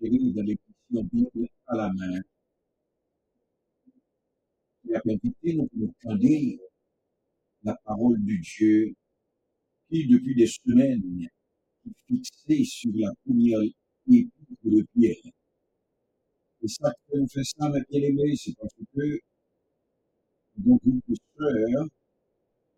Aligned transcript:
Dans 0.10 0.42
l'émission 0.42 1.04
Bible 1.14 1.48
à 1.68 1.76
la 1.76 1.94
main. 1.94 2.20
Il 4.86 4.96
a 4.96 5.02
invité 5.06 5.54
nous 5.54 5.68
pour 5.68 5.90
entendre 6.04 6.58
la 7.62 7.76
parole 7.86 8.18
de 8.18 8.42
Dieu 8.42 8.96
qui, 9.88 10.08
depuis 10.08 10.34
des 10.34 10.48
semaines, 10.48 11.28
est 11.86 11.92
fixée 12.08 12.64
sur 12.64 12.92
la 12.96 13.14
première 13.24 13.60
épître 14.08 14.32
de 14.64 14.84
Pierre. 14.96 15.32
Et 16.64 16.68
ça, 16.68 16.92
nous 17.14 17.28
fait 17.28 17.44
ça, 17.44 17.70
mes 17.70 17.82
bien-aimés, 17.92 18.36
c'est 18.36 18.56
parce 18.58 18.74
que 18.74 19.20
avons 20.58 20.80
une 20.86 21.02
sœur 21.38 21.86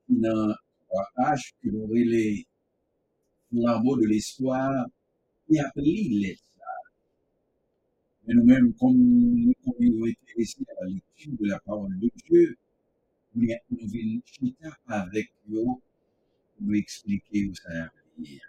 qui 0.05 0.13
n'a 0.15 0.57
pas 0.89 1.31
âge 1.31 1.53
que 1.63 1.69
nous 1.69 1.87
les 1.93 2.45
flambeaux 3.49 3.95
de 3.95 4.07
l'espoir 4.07 4.85
et 5.49 5.59
appelé 5.59 6.09
les 6.09 6.37
Mais 8.27 8.33
nous-mêmes, 8.35 8.73
comme 8.75 8.97
nous 8.97 9.53
avons 9.65 10.05
été 10.05 10.19
ici 10.37 10.65
à 10.69 10.83
la 10.83 10.89
lecture 10.89 11.33
de 11.39 11.47
la 11.47 11.59
parole 11.59 11.97
de 11.99 12.09
Dieu, 12.25 12.57
nous 13.33 13.47
nous 13.71 13.87
venons 13.87 14.21
chita 14.25 14.77
avec 14.87 15.31
eux 15.51 15.65
nous 16.59 16.75
expliquer 16.75 17.47
où 17.47 17.55
ça 17.55 17.91
dire. 18.17 18.41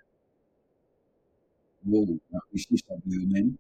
Wow, 1.86 2.18
apprécier 2.34 2.76
ça 2.76 2.94
de 3.04 3.16
eux-mêmes. 3.16 3.56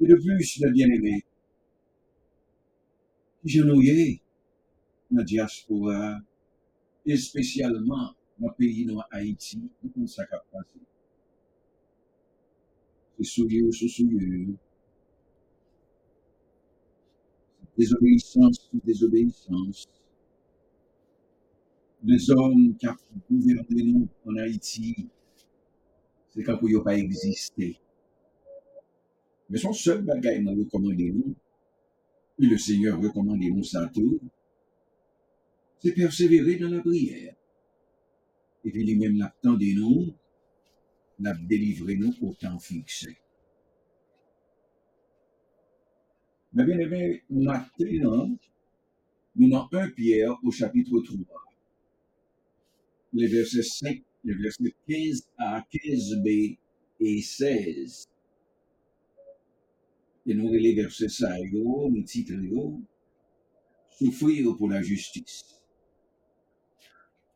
Et 0.00 0.06
de 0.06 0.14
plus, 0.14 0.60
le 0.60 0.70
bien-aimé, 0.70 1.24
y 3.44 3.58
dans 3.60 3.80
la 5.10 5.24
diaspora, 5.24 6.20
et 7.06 7.16
spécialement 7.16 8.14
dans 8.38 8.48
le 8.48 8.54
pays 8.54 8.84
de 8.84 8.94
Haïti, 9.10 9.60
nous 9.96 10.06
ça 10.06 10.26
qui 10.26 10.34
a 10.34 10.44
passé. 10.52 10.78
Souillé, 13.24 13.70
c'est 13.72 13.88
souillé. 13.88 14.46
Désobéissance, 17.76 18.68
sous 18.70 18.80
désobéissance. 18.84 19.88
Les 22.04 22.30
hommes 22.30 22.76
qui 22.76 22.86
ont 22.86 22.96
gouverné 23.30 23.82
nous 23.82 24.08
en 24.24 24.36
Haïti, 24.36 25.08
c'est 26.30 26.42
quand 26.44 26.58
ils 26.62 26.74
n'ont 26.74 26.82
pas 26.82 26.96
existé. 26.96 27.76
Mais 29.50 29.58
son 29.58 29.72
seul 29.72 30.02
bagage 30.02 30.40
m'a 30.42 30.52
recommandé 30.52 31.10
nous, 31.10 31.34
et 32.40 32.46
le 32.46 32.58
Seigneur 32.58 33.00
recommande 33.00 33.40
nous 33.40 33.64
ça 33.64 33.90
tout, 33.92 34.20
c'est 35.80 35.92
persévérer 35.92 36.56
dans 36.56 36.68
la 36.68 36.80
prière. 36.80 37.34
Et 38.64 38.70
puis 38.70 38.84
lui-même 38.84 39.18
l'attendait 39.18 39.74
nous, 39.74 40.12
l'a 41.20 41.34
délivré 41.34 41.96
nous 41.96 42.14
au 42.22 42.34
temps 42.34 42.58
fixé. 42.58 43.16
Mais 46.52 46.64
bien 46.64 46.78
aimé, 46.78 47.22
maintenant, 47.28 48.30
nous 49.36 49.56
avons 49.56 49.68
1 49.72 49.90
Pierre 49.90 50.36
au 50.42 50.50
chapitre 50.50 50.98
3, 51.00 51.16
les 53.12 53.26
versets 53.26 53.62
5, 53.62 54.02
les 54.24 54.34
versets 54.34 54.74
15 54.88 55.28
à 55.36 55.60
15b 55.72 56.58
et 57.00 57.22
16. 57.22 58.08
Et 60.26 60.34
nous 60.34 60.52
les 60.52 60.74
versets 60.74 61.08
ça, 61.08 61.36
nous 61.52 62.02
titres, 62.02 62.32
yo, 62.32 62.80
souffrir 63.90 64.56
pour 64.56 64.68
la 64.68 64.82
justice. 64.82 65.62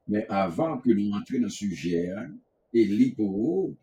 Mais 0.09 0.27
avant 0.29 0.79
que 0.79 0.91
nous 0.91 1.13
entrions 1.13 1.43
dans 1.43 1.49
ce 1.49 1.59
sujet, 1.59 2.13
et 2.73 2.85
l'hypo, 2.85 3.77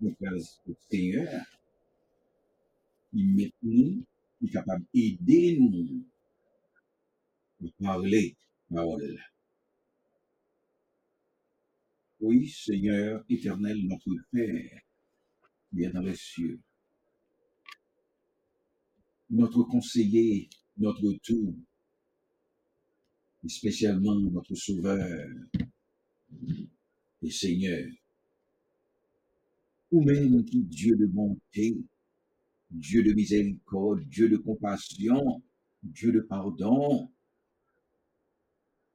nous 0.00 0.16
le 0.20 0.74
Seigneur, 0.90 1.44
il 3.12 3.34
met 3.34 3.52
nous, 3.62 4.04
il 4.40 4.48
est 4.48 4.52
capable 4.52 4.84
d'aider 4.94 5.58
nous 5.58 6.06
à 7.64 7.82
parler 7.82 8.36
parole. 8.70 9.18
Oui, 12.20 12.48
Seigneur 12.48 13.24
éternel, 13.28 13.86
notre 13.86 14.10
Père, 14.30 14.80
est 15.76 15.90
dans 15.90 16.02
les 16.02 16.16
cieux, 16.16 16.60
notre 19.30 19.62
conseiller, 19.64 20.48
notre 20.76 21.12
tout, 21.22 21.56
et 23.44 23.48
spécialement 23.48 24.16
notre 24.16 24.54
Sauveur 24.54 25.28
et 27.22 27.30
Seigneur, 27.30 27.86
ou 29.90 30.02
même 30.02 30.44
qui 30.44 30.62
Dieu 30.62 30.96
de 30.96 31.06
bonté, 31.06 31.76
Dieu 32.70 33.02
de 33.02 33.12
miséricorde, 33.12 34.00
Dieu 34.08 34.28
de 34.28 34.36
compassion, 34.36 35.42
Dieu 35.82 36.12
de 36.12 36.20
pardon, 36.20 37.10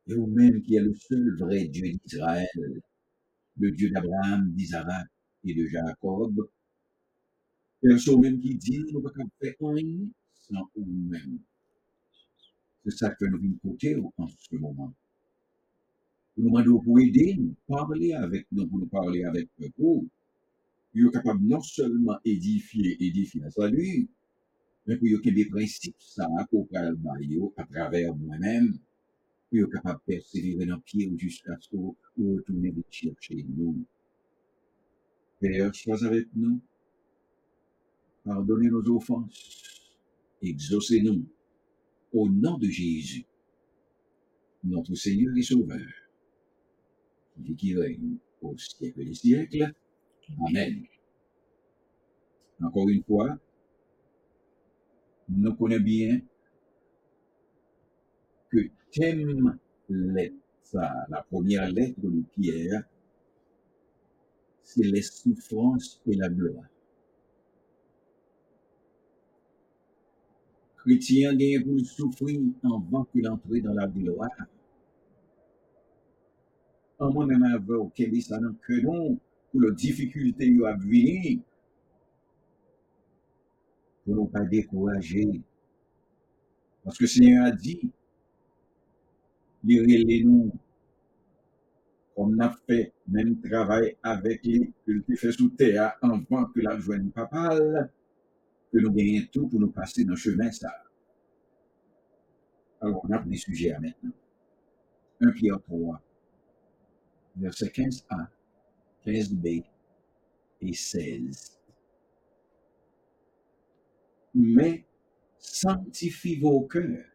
et 0.08 0.16
ou 0.16 0.28
même 0.28 0.62
qui 0.62 0.76
est 0.76 0.82
le 0.82 0.94
seul 0.94 1.36
vrai 1.38 1.66
Dieu 1.66 1.92
d'Israël, 1.92 2.82
le 3.58 3.72
Dieu 3.72 3.90
d'Abraham, 3.90 4.52
d'Isaac 4.52 5.08
et 5.46 5.54
de 5.54 5.66
Jacob, 5.68 6.50
personne 7.82 8.22
même 8.22 8.40
qui 8.40 8.56
dit, 8.56 8.80
nous 8.80 8.86
ne 8.86 8.92
pouvons 8.92 9.12
pas 9.12 9.24
faire 9.42 9.54
rien 9.62 10.08
sans 10.34 10.70
nous-mêmes. 10.76 11.40
C'est 12.84 12.98
ça 12.98 13.16
que 13.16 13.26
nous 13.26 13.40
venons 13.40 13.58
côté 13.64 13.96
en 13.96 14.28
ce 14.28 14.56
moment. 14.56 14.94
Nous 16.36 16.46
demandons 16.46 16.82
pour 16.82 17.00
aider, 17.00 17.36
nous 17.38 17.56
parler 17.68 18.14
avec 18.14 18.48
nous, 18.52 18.68
pour 18.68 18.80
nous 18.80 18.88
parler 18.88 19.24
avec 19.24 19.48
vous. 19.78 20.10
Vous 20.96 21.08
êtes 21.08 21.14
capable 21.14 21.44
non 21.44 21.62
seulement 21.62 22.18
édifier, 22.24 23.04
édifier 23.04 23.42
la 23.42 23.50
salut, 23.50 24.08
mais 24.86 24.98
pour 24.98 25.08
que 25.08 25.30
des 25.30 25.46
principes, 25.46 25.96
ça, 26.00 26.28
pour 26.52 26.68
à 26.74 27.64
travers 27.66 28.16
moi-même, 28.16 28.78
vous 29.52 29.60
êtes 29.60 29.72
capable 29.72 30.00
de 30.08 30.14
persévérer 30.14 30.66
dans 30.66 30.76
le 30.76 30.82
pied 30.82 31.12
jusqu'à 31.18 31.58
ce 31.60 31.70
que 31.70 31.78
vous 31.78 31.96
retournez 32.18 32.72
de 32.72 32.84
chercher 32.90 33.46
nous. 33.48 33.86
Père, 35.40 35.74
sois 35.74 36.04
avec 36.06 36.28
nous, 36.36 36.62
pardonnez 38.24 38.70
nos 38.70 38.88
offenses, 38.96 39.90
exaucez-nous, 40.42 41.26
au 42.14 42.30
nom 42.30 42.58
de 42.58 42.68
Jésus, 42.68 43.26
notre 44.64 44.94
Seigneur 44.96 45.36
et 45.36 45.42
Sauveur, 45.42 45.82
qui 47.58 47.76
règne 47.76 48.18
au 48.42 48.56
siècle 48.58 49.04
des 49.04 49.14
siècles. 49.14 49.74
Amen. 50.30 50.86
Encore 52.62 52.90
une 52.90 53.04
fois, 53.04 53.38
nous 55.30 55.54
connaissons 55.56 55.84
bien 55.84 56.22
que 58.50 58.70
thème 58.92 59.58
ça, 60.64 61.06
la 61.10 61.22
première 61.24 61.70
lettre 61.70 62.00
de 62.02 62.24
Pierre, 62.36 62.84
c'est 64.64 64.84
les 64.84 65.02
souffrances 65.02 66.02
et 66.08 66.16
la 66.16 66.30
gloire. 66.30 66.66
Chrétien 70.78 71.36
gagne 71.36 71.64
pour 71.64 71.80
souffrir 71.86 72.42
avant 72.64 73.06
que 73.06 73.20
l'entrée 73.20 73.62
dans 73.62 73.74
la 73.74 73.88
gloire. 73.88 74.30
En 77.00 77.12
moi-même, 77.12 77.44
avec 77.44 77.70
auquel 77.70 78.22
ça 78.22 78.40
n'a 78.40 78.50
que 78.62 78.82
non, 78.82 79.18
pour 79.54 79.62
les 79.62 79.72
difficultés 79.72 80.52
qui 80.52 80.66
à 80.66 80.74
venir, 80.76 81.40
pour 84.04 84.16
ne 84.16 84.28
pas 84.28 84.44
décourager, 84.46 85.42
Parce 86.84 86.98
que 86.98 87.04
le 87.04 87.08
Seigneur 87.08 87.46
a 87.46 87.52
dit, 87.52 87.90
il 89.64 90.28
nous 90.28 90.52
comme 92.16 92.36
on 92.36 92.44
a 92.44 92.56
fait 92.68 92.94
même 93.08 93.40
travail 93.42 93.96
avec 94.04 94.44
lui, 94.44 94.72
que 94.86 94.92
le 94.92 95.16
fait 95.16 95.32
sous 95.32 95.50
terre 95.50 95.96
avant 96.02 96.46
que 96.46 96.60
la 96.60 96.78
joie 96.78 96.98
ne 96.98 97.10
papale, 97.10 97.90
que 98.72 98.78
nous 98.80 98.92
gagnons 98.92 99.26
tout 99.32 99.48
pour 99.48 99.60
nous 99.60 99.72
passer 99.72 100.04
dans 100.04 100.12
le 100.12 100.18
chemin 100.18 100.52
ça. 100.52 100.72
Alors, 102.82 103.04
on 103.04 103.12
a 103.14 103.20
des 103.20 103.38
sujets 103.38 103.72
à 103.72 103.80
maintenant. 103.80 104.12
1 105.22 105.32
Pierre 105.32 105.62
3, 105.62 106.02
verset 107.38 107.68
15a, 107.68 108.28
15b 109.06 109.64
et 110.62 110.74
16. 110.74 111.60
Mais 114.36 114.86
sanctifie 115.38 116.40
vos 116.40 116.62
cœurs. 116.62 117.06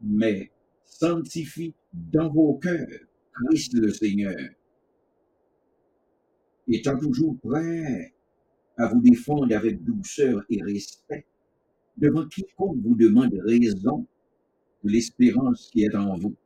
Mais 0.00 0.50
sanctifie 0.84 1.74
dans 1.92 2.30
vos 2.30 2.54
cœurs 2.54 2.86
Christ 3.32 3.74
le 3.74 3.92
Seigneur, 3.92 4.36
étant 6.66 6.98
toujours 6.98 7.36
prêt 7.40 8.14
à 8.76 8.86
vous 8.88 9.00
défendre 9.00 9.54
avec 9.54 9.82
douceur 9.84 10.44
et 10.48 10.62
respect 10.62 11.26
devant 11.96 12.26
quiconque 12.26 12.78
vous 12.78 12.94
demande 12.94 13.34
raison 13.44 14.06
de 14.84 14.90
l'espérance 14.90 15.68
qui 15.70 15.82
est 15.82 15.94
en 15.94 16.16
vous, 16.16 16.36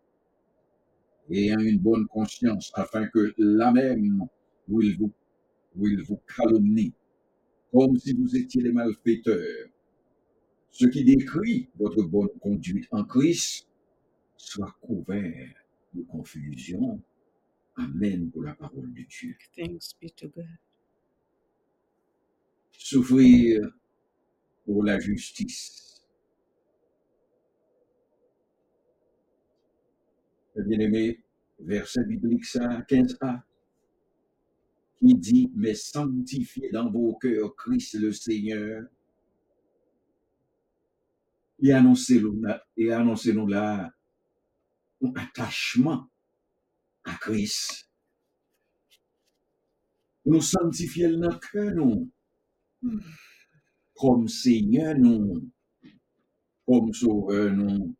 ayant 1.30 1.60
une 1.60 1.78
bonne 1.78 2.06
conscience, 2.06 2.70
afin 2.74 3.06
que 3.08 3.34
la 3.38 3.72
même 3.72 4.26
où 4.68 4.80
il 4.82 4.96
vous, 4.98 5.12
où 5.76 5.86
il 5.86 6.02
vous 6.02 6.20
calomnie, 6.36 6.92
comme 7.72 7.96
si 7.96 8.12
vous 8.12 8.36
étiez 8.36 8.62
les 8.62 8.72
malfaiteurs, 8.72 9.68
ce 10.70 10.86
qui 10.86 11.04
décrit 11.04 11.68
votre 11.78 12.02
bonne 12.02 12.30
conduite 12.40 12.88
en 12.90 13.04
Christ, 13.04 13.66
soit 14.36 14.74
couvert 14.80 15.54
de 15.94 16.02
confusion. 16.02 17.00
Amen 17.76 18.30
pour 18.30 18.42
la 18.42 18.54
parole 18.54 18.92
de 18.92 19.02
Dieu. 19.02 19.36
Thanks 19.56 19.94
be 20.00 20.08
to 20.16 20.28
God. 20.28 20.44
Souffrir 22.72 23.70
pour 24.64 24.84
la 24.84 24.98
justice. 24.98 25.91
Bien-aimé, 30.54 31.22
verset 31.58 32.04
biblique 32.04 32.44
ça, 32.44 32.80
15a, 32.82 33.42
qui 34.98 35.14
dit, 35.14 35.50
mais 35.54 35.74
sanctifiez 35.74 36.70
dans 36.70 36.90
vos 36.90 37.16
cœurs 37.16 37.56
Christ 37.56 37.94
le 37.94 38.12
Seigneur, 38.12 38.84
et 41.62 41.72
annoncez-nous 41.72 42.42
et 42.76 42.92
annoncez-nous 42.92 43.46
là, 43.46 43.90
un 45.02 45.12
attachement 45.14 46.08
à 47.04 47.14
Christ. 47.14 47.88
Nous 50.24 50.40
sanctifier 50.40 51.16
dans 51.16 51.38
cœur, 51.38 51.74
nous, 51.74 52.10
comme 53.94 54.28
Seigneur, 54.28 54.96
nous, 54.96 55.50
comme 56.66 56.92
Sauveur, 56.92 57.52
nous. 57.52 57.96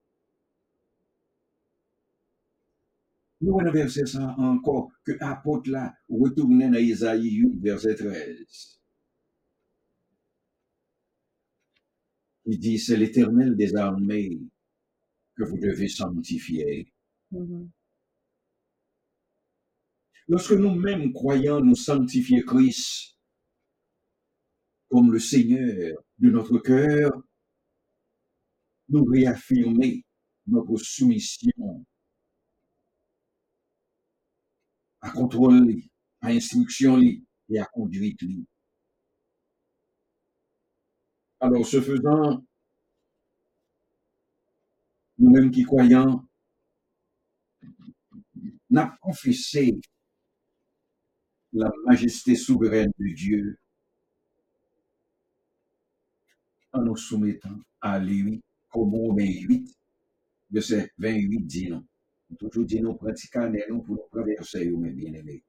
Nous 3.43 3.59
allons 3.59 3.73
verser 3.73 4.07
ça 4.07 4.37
encore, 4.39 4.93
que 5.05 5.13
apôtre 5.21 5.69
là, 5.69 5.93
retourner 6.09 6.71
dans 6.71 6.79
Isaïe 6.79 7.29
8, 7.29 7.61
verset 7.61 7.97
13. 7.97 8.81
Il 12.47 12.59
dit, 12.61 12.79
c'est 12.79 12.97
l'éternel 12.97 13.57
des 13.57 13.75
armées 13.75 14.39
que 15.37 15.43
vous 15.43 15.59
devez 15.59 15.89
sanctifier. 15.89 16.93
Mhm. 17.33 17.69
Lorsque 20.29 20.53
nous-mêmes 20.53 21.13
croyants 21.13 21.61
nous 21.61 21.75
sanctifier 21.75 22.45
Christ 22.45 23.19
comme 24.89 25.13
le 25.13 25.19
Seigneur 25.19 25.99
de 26.19 26.31
notre 26.31 26.59
cœur, 26.59 27.11
nous 28.89 29.05
réaffirmer 29.05 30.05
notre 30.47 30.77
soumission 30.77 31.85
à 35.03 35.11
contrôle, 35.11 35.67
li, 35.67 35.91
à 36.21 36.29
instruction 36.29 36.99
et 37.01 37.59
à 37.59 37.65
conduite. 37.67 38.23
li. 38.23 38.47
Alors, 41.41 41.67
ce 41.67 41.81
faisant, 41.81 42.45
nous-mêmes 45.19 45.51
qui 45.51 45.65
croyons, 45.65 46.25
n'a 48.71 48.97
confessé 49.01 49.79
la 51.53 51.71
majesté 51.85 52.35
souveraine 52.35 52.93
de 52.99 53.15
Dieu 53.15 53.59
en 56.73 56.83
nous 56.83 56.97
soumettant 56.97 57.61
à 57.81 57.99
lui, 57.99 58.41
comme 58.71 58.95
Romains 58.95 59.27
8, 59.27 59.69
verset 60.51 60.91
28 60.97 61.41
dit 61.47 61.69
non. 61.69 61.85
Toujours 62.39 62.65
dit 62.65 62.81
nous 62.81 62.95
pratiquons 62.95 63.53
nous 63.69 63.83
pour 63.83 63.97
nous 63.97 64.09
traverser, 64.11 64.71
mes 64.71 64.91
bien-aimés. 64.91 65.43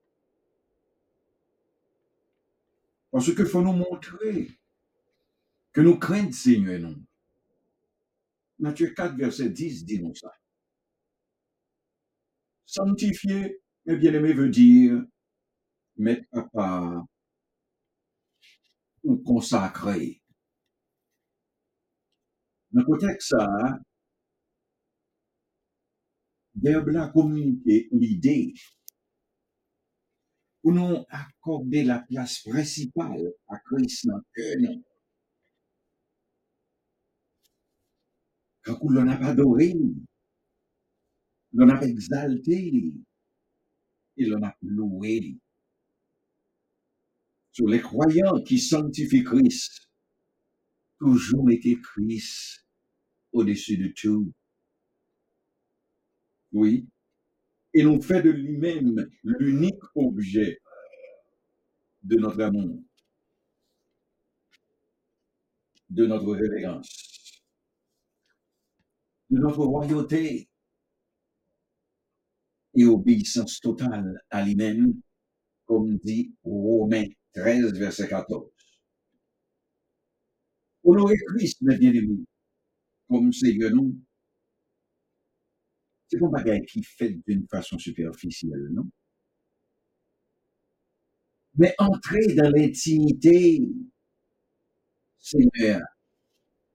Parce 3.12 3.34
qu'il 3.34 3.46
faut 3.46 3.62
nous 3.62 3.74
montrer 3.74 4.50
que 5.72 5.82
nous 5.82 5.98
craignons 5.98 6.32
Seigneur, 6.32 6.80
non. 6.80 6.96
Matthieu 8.60 8.94
4, 8.94 9.16
verset 9.16 9.50
10 9.50 9.86
dit 9.86 10.02
nous 10.02 10.16
ça. 10.16 10.34
Sanctifier, 12.66 13.62
mes 13.86 13.98
bien-aimés, 13.98 14.34
veut 14.34 14.50
dire 14.50 15.04
mettre 15.98 16.26
à 16.32 16.44
part 16.44 17.06
ou 19.04 19.18
consacrer. 19.18 20.22
Dans 22.72 22.82
le 22.82 22.86
contexte 22.86 23.36
ça, 26.54 26.60
verbe 26.62 26.90
là 26.90 27.10
communiquer 27.10 27.90
l'idée 27.92 28.54
pour 30.62 30.72
nous 30.72 31.06
accorder 31.10 31.84
la 31.84 32.00
place 32.00 32.40
principale 32.40 33.34
à 33.50 33.60
Christ 33.60 34.08
dans 34.08 34.18
le 34.18 34.24
cœur. 34.34 34.76
Quand 38.64 38.80
l'on 38.90 39.08
a 39.10 39.16
adoré, 39.28 39.74
l'on 41.52 41.70
a 41.70 41.82
exalté 41.82 42.94
et 44.16 44.26
l'on 44.26 44.42
a 44.42 44.56
loué. 44.62 45.38
Sur 47.52 47.68
les 47.68 47.82
croyants 47.82 48.42
qui 48.44 48.58
sanctifient 48.58 49.24
Christ, 49.24 49.90
toujours 50.98 51.52
été 51.52 51.78
Christ 51.82 52.66
au-dessus 53.34 53.78
de 53.78 53.94
tout. 53.96 54.34
Oui. 56.54 56.88
Et 57.74 57.84
nous 57.84 58.02
fait 58.02 58.22
de 58.22 58.30
lui-même 58.30 59.10
l'unique 59.24 59.84
objet 59.96 60.60
de 62.04 62.18
notre 62.18 62.42
amour, 62.42 62.80
de 65.90 66.06
notre 66.06 66.32
révérence, 66.36 67.42
de 69.32 69.40
notre 69.40 69.66
royauté 69.66 70.48
et 72.76 72.86
obéissance 72.86 73.60
totale 73.60 74.22
à 74.30 74.44
lui-même, 74.46 74.94
comme 75.66 75.98
dit 75.98 76.36
Romains 76.44 77.08
13, 77.34 77.74
verset 77.74 78.08
14. 78.08 78.52
Honorer 80.84 81.16
Christ, 81.28 81.62
mes 81.62 81.78
bien-aimés, 81.78 82.26
comme 83.08 83.32
Seigneur 83.32 83.72
nous, 83.72 83.96
c'est 86.14 86.20
pas 86.20 86.28
un 86.28 86.30
bagage 86.30 86.66
qui 86.68 86.84
fait 86.84 87.18
d'une 87.28 87.48
façon 87.48 87.78
superficielle, 87.78 88.70
non? 88.72 88.88
Mais 91.56 91.74
entrer 91.78 92.34
dans 92.36 92.50
l'intimité, 92.50 93.62
Seigneur, 95.20 95.82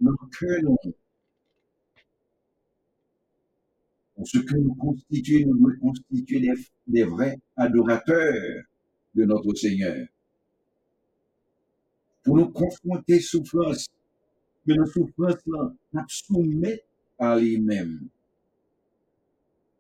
le 0.01 0.13
cœur, 0.39 0.63
nous, 0.63 0.95
pour 4.15 4.27
ce 4.27 4.39
que 4.39 4.57
nous 4.57 4.75
constituons, 4.75 5.55
nous 5.55 5.79
constituer 5.79 6.53
des, 6.87 7.05
vrais 7.05 7.39
adorateurs 7.57 8.63
de 9.15 9.25
notre 9.25 9.55
Seigneur. 9.55 10.07
Pour 12.23 12.37
nous 12.37 12.49
confronter 12.51 13.21
souffrance, 13.21 13.89
que 14.67 14.73
nos 14.73 14.87
souffrances 14.87 15.45
là, 15.47 15.73
nous 15.93 16.77
à 17.19 17.39
lui-même. 17.39 18.09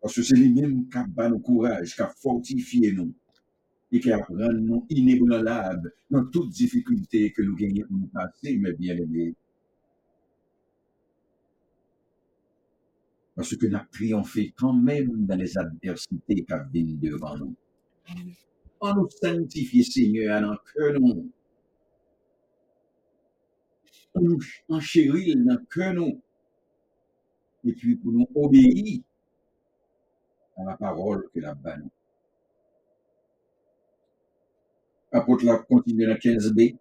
Parce 0.01 0.15
que 0.15 0.23
c'est 0.23 0.37
lui-même 0.37 0.89
qui 0.89 0.99
a 0.99 1.05
donné 1.05 1.31
nous 1.31 1.41
courage, 1.41 1.95
qui 1.95 2.03
a 2.03 2.09
fortifié 2.09 2.93
nous. 2.93 3.13
et 3.91 4.01
qui 4.01 4.13
rend 4.13 4.53
nous 4.53 4.87
inébranlables 4.91 5.93
dans 6.11 6.25
toute 6.27 6.51
difficulté 6.51 7.33
que 7.33 7.43
nous 7.43 7.57
gagnons 7.57 7.87
pour 7.87 7.97
nous 7.97 8.09
passer, 8.09 8.59
mes 8.59 8.73
bien-aimés. 8.75 9.35
Parce 13.35 13.57
que 13.57 13.67
nous 13.67 13.77
avons 13.77 13.87
triomphé 13.91 14.53
quand 14.57 14.75
même 14.75 15.25
dans 15.27 15.37
les 15.37 15.57
adversités 15.57 16.45
qui 16.45 16.55
viennent 16.73 16.99
devant 16.99 17.37
nous. 17.39 17.55
On 18.81 18.95
nous 18.95 19.09
sanctifie, 19.11 19.85
Seigneur, 19.85 20.41
dans 20.41 20.53
le 20.53 20.59
cœur 20.75 21.01
nous. 21.01 21.31
On 24.15 24.21
nous 24.21 24.39
enchérit 24.69 25.35
dans 25.37 25.55
le 25.55 25.67
cœur 25.71 25.95
nous. 25.95 26.21
Et 27.65 27.73
puis 27.73 27.97
pour 27.97 28.13
nous 28.13 28.29
obéir 28.35 29.01
à 30.59 30.65
la 30.65 30.77
parole 30.77 31.29
que 31.33 31.41
la 31.41 31.55
banne. 31.55 31.89
Apôtre 35.13 35.45
la 35.47 35.59
continue 35.59 36.07
dans 36.07 36.15
15b. 36.15 36.77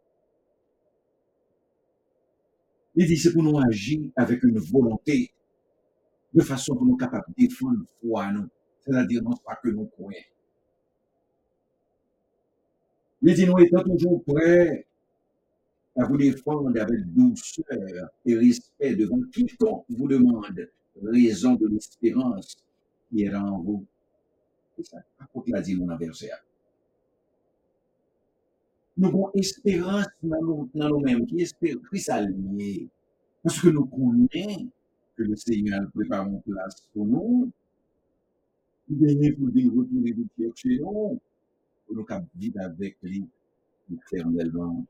Il 2.96 3.06
dit 3.06 3.18
c'est 3.18 3.32
pour 3.32 3.44
nous 3.44 3.60
agir 3.60 4.10
avec 4.16 4.44
une 4.44 4.60
volonté 4.60 5.32
de 6.34 6.42
façon 6.42 6.76
pour 6.76 6.86
nous 6.86 6.98
capables 6.98 7.26
de 7.30 7.46
défendre 7.46 7.86
foi 8.02 8.32
nous. 8.32 8.48
C'est-à-dire 8.82 9.22
non 9.24 9.36
pas 9.46 9.56
que 9.56 9.70
nous 9.70 9.86
croyons. 9.86 10.20
Il 13.22 13.34
dit 13.34 13.46
nous 13.46 13.60
étant 13.60 13.84
toujours 13.84 14.24
prêts 14.24 14.88
à 15.96 16.06
vous 16.06 16.18
défendre 16.18 16.80
avec 16.80 17.14
douceur 17.14 17.66
et 18.26 18.36
respect 18.36 18.96
devant 18.96 19.22
quiconque 19.32 19.86
vous 19.90 20.08
demande 20.08 20.70
raison 21.02 21.56
de 21.56 21.68
l'espérance 21.68 22.67
qui 23.10 23.24
est 23.24 23.34
en 23.34 23.60
vous. 23.60 23.86
C'est 24.76 24.86
ça. 24.86 24.98
Apôtre 25.20 25.50
l'a 25.52 25.62
dit 25.62 25.76
mon 25.76 25.90
adversaire. 25.90 26.44
Nous 28.98 29.08
avons 29.08 29.32
espérance 29.34 30.08
dans 30.24 30.42
nous- 30.42 30.70
dans 30.74 30.90
nous-mêmes, 30.90 31.26
qui 31.26 31.42
espère 31.42 31.76
Christ 31.84 32.10
allié. 32.10 32.88
Parce 33.44 33.62
que 33.62 33.70
nous 33.70 33.86
connaissons 33.86 34.70
que 35.16 35.24
le 35.24 35.36
Seigneur 35.36 35.90
prépare 35.94 36.28
une 36.28 36.42
place 36.42 36.88
pour 36.94 37.06
nous. 37.06 37.52
Il 38.90 38.98
vient 38.98 39.34
pour 39.34 39.50
dire 39.50 39.72
retourner 39.74 40.14
de 40.14 40.26
chercher 40.38 40.80
nous, 40.80 41.20
pour 41.86 41.96
nous 41.96 42.06
vivre 42.36 42.60
avec 42.62 42.98
lui 43.04 43.28
éternellement. 43.92 44.86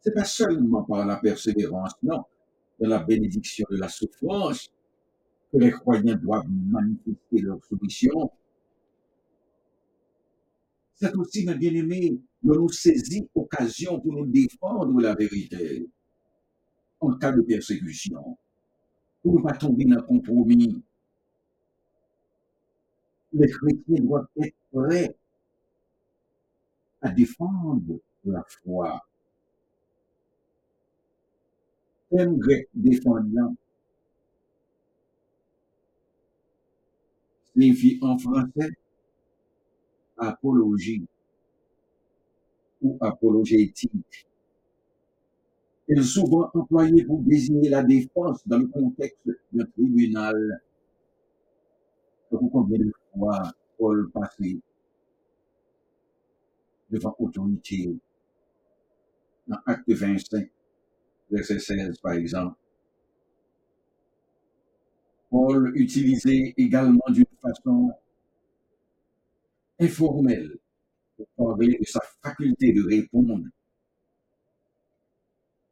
C'est 0.00 0.14
pas 0.14 0.24
seulement 0.24 0.84
par 0.84 1.04
la 1.04 1.16
persévérance, 1.16 1.94
non, 2.02 2.24
dans 2.80 2.88
la 2.88 3.00
bénédiction 3.02 3.66
de 3.70 3.76
la 3.76 3.88
souffrance 3.88 4.70
que 5.52 5.58
les 5.58 5.70
croyants 5.70 6.16
doivent 6.16 6.48
manifester 6.48 7.40
leur 7.40 7.64
soumission. 7.64 8.30
C'est 10.94 11.14
aussi, 11.14 11.44
mes 11.44 11.54
bien-aimés, 11.54 12.18
de 12.42 12.54
nous 12.54 12.68
saisir 12.68 13.24
occasion 13.34 14.00
pour 14.00 14.12
nous 14.12 14.26
défendre 14.26 15.00
la 15.00 15.14
vérité 15.14 15.88
en 17.00 17.12
cas 17.18 17.32
de 17.32 17.42
persécution, 17.42 18.38
pour 19.22 19.38
ne 19.38 19.42
pas 19.42 19.52
tomber 19.52 19.84
dans 19.84 19.96
le 19.96 20.02
compromis. 20.02 20.82
Les 23.32 23.48
chrétiens 23.48 24.02
doivent 24.02 24.28
être 24.40 24.56
prêts 24.72 25.14
à 27.02 27.10
défendre 27.10 28.00
la 28.24 28.42
foi. 28.48 29.06
Thème 32.10 32.38
grec 32.38 32.68
défendant 32.72 33.54
signifie 37.52 37.98
en 38.02 38.18
français 38.18 38.70
apologie 40.18 41.06
ou 42.82 42.96
apologétique. 43.00 44.26
Elle 45.88 46.00
est 46.00 46.02
souvent 46.02 46.50
employée 46.52 47.04
pour 47.04 47.20
désigner 47.22 47.68
la 47.68 47.82
défense 47.82 48.46
dans 48.46 48.58
le 48.58 48.66
contexte 48.66 49.30
d'un 49.52 49.64
tribunal. 49.66 50.60
Vous 52.30 52.48
combien 52.48 52.78
de 52.78 52.92
fois 53.12 53.52
Paul 53.78 54.10
passait 54.10 54.58
devant 56.90 57.14
autorité? 57.18 57.96
Dans 59.46 59.58
Acte 59.64 59.88
25, 59.88 60.50
verset 61.30 61.60
16 61.60 61.98
par 62.00 62.12
exemple. 62.12 62.56
Paul 65.36 65.72
utilisait 65.76 66.54
également 66.56 67.10
d'une 67.10 67.26
façon 67.42 67.92
informelle 69.78 70.56
pour 71.14 71.28
parler 71.36 71.76
de 71.78 71.84
sa 71.84 72.00
faculté 72.22 72.72
de 72.72 72.82
répondre. 72.82 73.44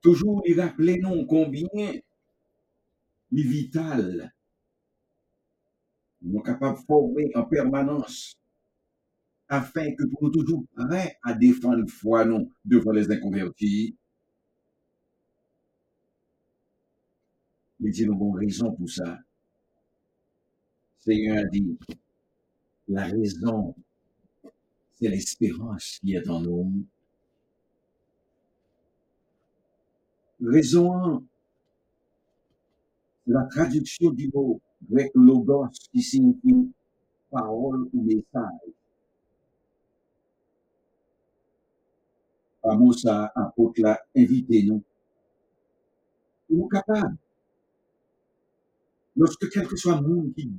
Toujours 0.03 0.43
lui 0.45 0.61
rappeler 0.61 0.99
non 0.99 1.25
combien 1.25 1.67
il 3.31 3.41
est 3.41 3.49
vital, 3.49 4.35
nous 6.21 6.35
sommes 6.35 6.43
capables 6.43 6.79
de 6.79 6.85
former 6.85 7.31
en 7.35 7.45
permanence 7.45 8.39
afin 9.49 9.95
que 9.95 10.03
nous 10.03 10.29
toujours 10.29 10.67
prêts 10.77 11.17
à 11.23 11.33
défendre 11.33 11.89
foi 11.89 12.27
non 12.27 12.51
devant 12.67 12.93
les 12.93 13.11
inconvertis. 13.11 13.97
Il 17.81 17.91
dit 17.91 18.05
nous 18.05 18.13
avons 18.13 18.33
raison 18.33 18.71
pour 18.71 18.91
ça? 18.91 19.19
Seigneur 21.05 21.37
a 21.37 21.45
dit, 21.45 21.79
la 22.89 23.05
raison, 23.05 23.75
c'est 24.95 25.09
l'espérance 25.09 25.99
qui 26.01 26.15
est 26.15 26.27
en 26.31 26.41
nous. 26.41 26.87
Raison, 30.41 31.23
la 33.27 33.45
traduction 33.45 34.13
du 34.13 34.31
mot 34.33 34.63
grec 34.91 35.11
logos 35.15 35.69
qui 35.93 36.03
signifie 36.03 36.73
parole 37.31 37.87
ou 37.93 38.03
message. 38.03 38.73
Par 42.63 42.79
mot 42.79 42.95
ça, 42.95 43.31
apôtre 43.35 43.83
l'a 43.83 44.01
invité 44.17 44.63
nous. 44.63 44.83
Nous 46.49 46.61
sommes 46.61 46.69
capables, 46.71 47.17
lorsque 49.17 49.51
quel 49.51 49.67
que 49.67 49.77
soit 49.77 50.01
le 50.01 50.09
monde 50.09 50.35
qui 50.35 50.51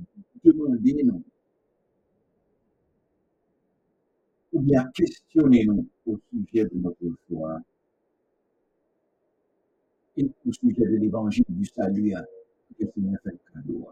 demande 0.46 0.80
nous, 1.04 1.22
ou 4.52 4.60
bien 4.60 4.84
questionner 4.94 5.64
nous 5.64 5.86
au 6.06 6.18
sujet 6.30 6.64
de 6.64 6.76
notre 6.76 7.16
foi 7.28 7.60
et 10.16 10.30
au 10.46 10.52
sujet 10.52 10.86
de 10.86 10.96
l'évangile 10.96 11.44
du 11.48 11.66
salut 11.66 12.14
que 12.78 12.84
le 12.84 12.90
Seigneur 12.92 13.20
fait 13.22 13.38
cadeau? 13.52 13.88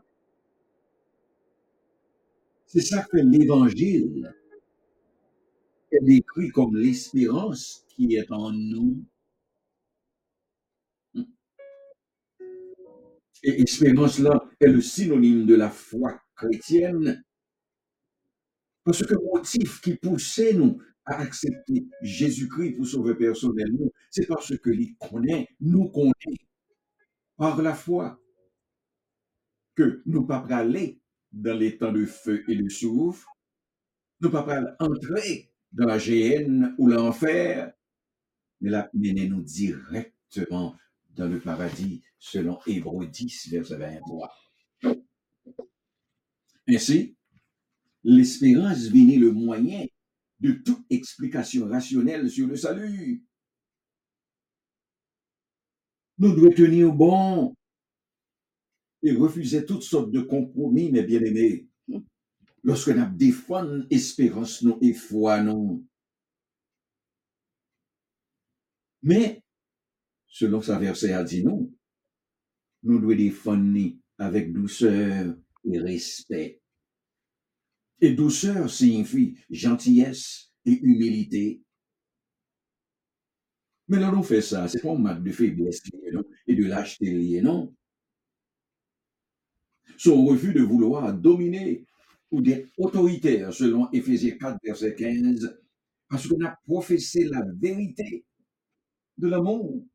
C'est 2.66 2.80
ça 2.80 3.02
que 3.04 3.18
l'évangile 3.18 4.32
est 5.92 6.00
décrit 6.00 6.50
comme 6.50 6.76
l'espérance 6.76 7.84
qui 7.88 8.14
est 8.16 8.30
en 8.32 8.50
nous. 8.52 9.04
Et 13.46 13.60
espérance 13.60 14.18
là 14.18 14.42
est 14.58 14.68
le 14.68 14.80
synonyme 14.80 15.44
de 15.44 15.54
la 15.54 15.68
foi 15.68 16.23
chrétienne 16.34 17.22
parce 18.84 19.02
que 19.02 19.14
le 19.14 19.20
motif 19.32 19.80
qui 19.80 19.96
poussait 19.96 20.52
nous 20.52 20.78
à 21.06 21.20
accepter 21.20 21.86
Jésus-Christ 22.02 22.76
pour 22.76 22.86
sauver 22.86 23.14
personnellement, 23.14 23.90
c'est 24.10 24.26
parce 24.26 24.56
que 24.58 24.70
il 24.70 24.96
connaît, 24.96 25.48
nous 25.60 25.88
connaît 25.90 26.36
par 27.36 27.60
la 27.62 27.74
foi 27.74 28.20
que 29.74 30.02
nous 30.06 30.26
pas 30.26 30.46
aller 30.50 31.00
dans 31.32 31.56
les 31.56 31.76
temps 31.76 31.92
de 31.92 32.04
feu 32.04 32.44
et 32.48 32.56
de 32.56 32.68
souffle, 32.68 33.26
nous 34.20 34.30
pas 34.30 34.76
entrer 34.78 35.50
dans 35.72 35.86
la 35.86 35.98
géhenne 35.98 36.74
ou 36.78 36.86
l'enfer, 36.86 37.72
mais 38.60 38.70
la 38.70 38.88
nous 38.94 39.42
directement 39.42 40.76
dans 41.10 41.28
le 41.28 41.40
paradis 41.40 42.02
selon 42.18 42.58
Hébreux 42.66 43.06
10, 43.06 43.48
verset 43.50 43.76
23. 43.76 44.30
Ainsi, 46.68 47.16
l'espérance 48.02 48.88
venait 48.88 49.16
le 49.16 49.32
moyen 49.32 49.86
de 50.40 50.52
toute 50.52 50.84
explication 50.90 51.68
rationnelle 51.68 52.30
sur 52.30 52.46
le 52.46 52.56
salut. 52.56 53.24
Nous 56.18 56.34
devons 56.34 56.52
tenir 56.52 56.92
bon 56.92 57.54
et 59.02 59.12
refuser 59.12 59.66
toutes 59.66 59.82
sortes 59.82 60.10
de 60.10 60.20
compromis, 60.20 60.90
mes 60.90 61.02
bien-aimés, 61.02 61.68
lorsque 62.62 62.88
nous 62.88 63.16
défendons 63.16 63.86
espérance 63.90 64.62
non 64.62 64.78
et 64.80 64.94
foi 64.94 65.42
non. 65.42 65.84
Mais, 69.02 69.42
selon 70.26 70.62
sa 70.62 70.78
verset 70.78 71.12
a 71.12 71.24
nous 72.82 72.98
devons 73.00 73.16
défendre 73.16 73.92
avec 74.18 74.52
douceur 74.52 75.36
et 75.64 75.78
respect. 75.78 76.60
Et 78.00 78.12
douceur 78.12 78.70
signifie 78.70 79.36
gentillesse 79.50 80.52
et 80.66 80.78
humilité. 80.82 81.62
Mais 83.88 84.00
là, 84.00 84.12
fait 84.22 84.40
ça, 84.40 84.66
c'est 84.66 84.80
pas 84.80 84.92
un 84.92 84.98
marque 84.98 85.22
de 85.22 85.32
faiblesse 85.32 85.82
non, 86.12 86.24
et 86.46 86.54
de 86.54 86.64
lâcheté 86.64 87.42
non? 87.42 87.74
Son 89.96 90.24
refus 90.24 90.54
de 90.54 90.62
vouloir 90.62 91.12
dominer 91.12 91.84
ou 92.30 92.40
d'être 92.40 92.68
autoritaire, 92.78 93.52
selon 93.52 93.90
Éphésiens 93.92 94.36
4, 94.38 94.58
verset 94.64 94.94
15, 94.94 95.60
parce 96.08 96.26
qu'on 96.26 96.44
a 96.44 96.58
professé 96.64 97.24
la 97.24 97.44
vérité 97.60 98.24
de 99.18 99.28
l'amour. 99.28 99.86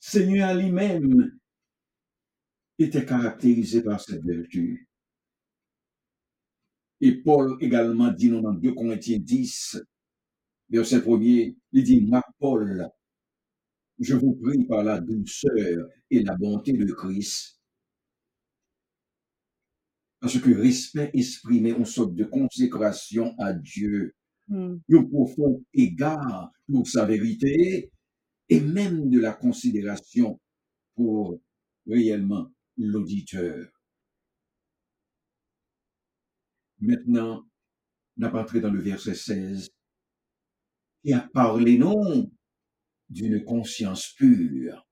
Seigneur 0.00 0.54
lui-même 0.54 1.38
était 2.78 3.04
caractérisé 3.04 3.82
par 3.82 4.00
cette 4.00 4.24
vertu. 4.24 4.88
Et 7.00 7.12
Paul 7.12 7.56
également 7.60 8.10
dit 8.10 8.30
dans 8.30 8.52
2 8.52 8.72
Corinthiens 8.72 9.18
10, 9.18 9.82
verset 10.70 11.00
1er, 11.00 11.56
il 11.72 11.84
dit, 11.84 12.00
moi, 12.00 12.22
Paul, 12.38 12.88
je 13.98 14.14
vous 14.14 14.34
prie 14.34 14.64
par 14.64 14.82
la 14.82 15.00
douceur 15.00 15.88
et 16.10 16.22
la 16.22 16.34
bonté 16.36 16.72
de 16.72 16.92
Christ, 16.92 17.60
parce 20.20 20.38
que 20.38 20.50
respect 20.50 21.10
exprimé 21.12 21.72
en 21.72 21.84
sorte 21.84 22.14
de 22.14 22.24
consécration 22.24 23.34
à 23.38 23.52
Dieu, 23.52 24.14
Mm. 24.48 24.76
un 24.92 25.04
profond 25.04 25.64
égard 25.72 26.52
pour 26.68 26.86
sa 26.86 27.06
vérité 27.06 27.90
et 28.48 28.60
même 28.60 29.08
de 29.08 29.18
la 29.18 29.32
considération 29.32 30.38
pour 30.94 31.40
réellement 31.86 32.50
l'auditeur. 32.76 33.68
Maintenant, 36.80 37.48
on 38.18 38.22
a 38.22 38.40
entré 38.40 38.60
dans 38.60 38.70
le 38.70 38.80
verset 38.80 39.14
16 39.14 39.70
et 41.04 41.12
a 41.12 41.20
parlé 41.20 41.78
non 41.78 42.30
d'une 43.08 43.44
conscience 43.44 44.12
pure. 44.16 44.86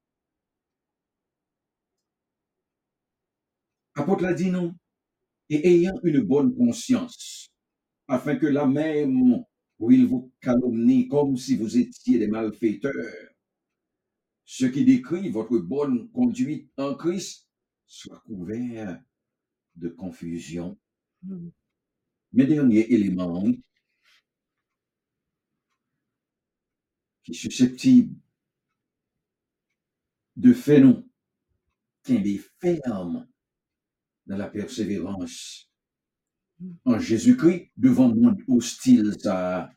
Apôtre 3.95 4.23
l'a 4.23 4.35
dit 4.35 4.51
non. 4.51 4.75
Et 5.49 5.69
ayant 5.69 5.99
une 6.03 6.21
bonne 6.21 6.55
conscience, 6.55 7.51
afin 8.09 8.37
que 8.37 8.47
la 8.47 8.67
même 8.67 9.45
où 9.79 9.91
il 9.91 10.07
vous 10.07 10.33
calomnie 10.41 11.09
comme 11.09 11.37
si 11.37 11.57
vous 11.57 11.77
étiez 11.77 12.19
des 12.19 12.29
malfaiteurs, 12.29 13.35
ce 14.45 14.67
qui 14.67 14.85
décrit 14.85 15.31
votre 15.31 15.59
bonne 15.59 16.11
conduite 16.13 16.71
en 16.79 16.95
Christ 16.95 17.49
soit 17.93 18.21
couvert 18.21 19.03
de 19.77 19.89
confusion. 19.89 20.79
Mm. 21.23 21.49
Mes 22.33 22.47
derniers 22.47 22.93
éléments 22.93 23.45
qui 27.23 27.35
sont 27.35 27.51
susceptibles 27.51 28.17
de 30.37 30.53
faire 30.53 30.85
nous 30.85 31.09
des 32.09 32.41
fermes 32.61 33.29
dans 34.27 34.37
la 34.37 34.49
persévérance 34.49 35.73
Mm. 36.63 36.75
en 36.85 36.99
Jésus-Christ 36.99 37.71
devant 37.77 38.09
le 38.09 38.15
monde 38.15 38.41
hostile 38.49 39.15
ça 39.19 39.71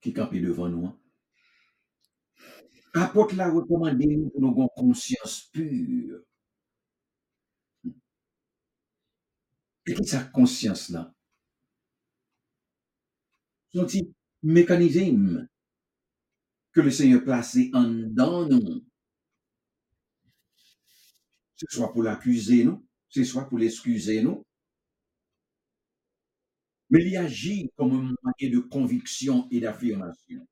qui 0.00 0.12
campait 0.12 0.40
devant 0.40 0.68
nous. 0.68 0.92
Apôtre 2.94 3.34
l'a 3.34 3.50
recommandé 3.50 4.16
pour 4.32 4.40
nous 4.40 4.50
avoir 4.50 4.68
conscience 4.76 5.50
pure. 5.52 6.20
Et 9.86 9.94
qui 9.94 10.04
sa 10.04 10.24
conscience 10.24 10.88
là? 10.90 11.12
Son 13.72 13.84
petit 13.84 14.14
mécanisme 14.42 15.48
que 16.72 16.80
le 16.80 16.90
Seigneur 16.90 17.24
placé 17.24 17.70
en 17.74 17.82
dedans 17.82 18.48
nous. 18.48 18.84
C'est 21.56 21.70
soit 21.70 21.92
pour 21.92 22.02
l'accuser 22.02 22.64
nous, 22.64 22.86
c'est 23.08 23.24
soit 23.24 23.48
pour 23.48 23.58
l'excuser 23.58 24.22
nous. 24.22 24.44
Mais 26.90 27.04
il 27.04 27.16
agit 27.16 27.70
comme 27.76 27.92
un 27.92 28.14
moyen 28.22 28.54
de 28.54 28.60
conviction 28.60 29.48
et 29.50 29.60
d'affirmation. 29.60 30.43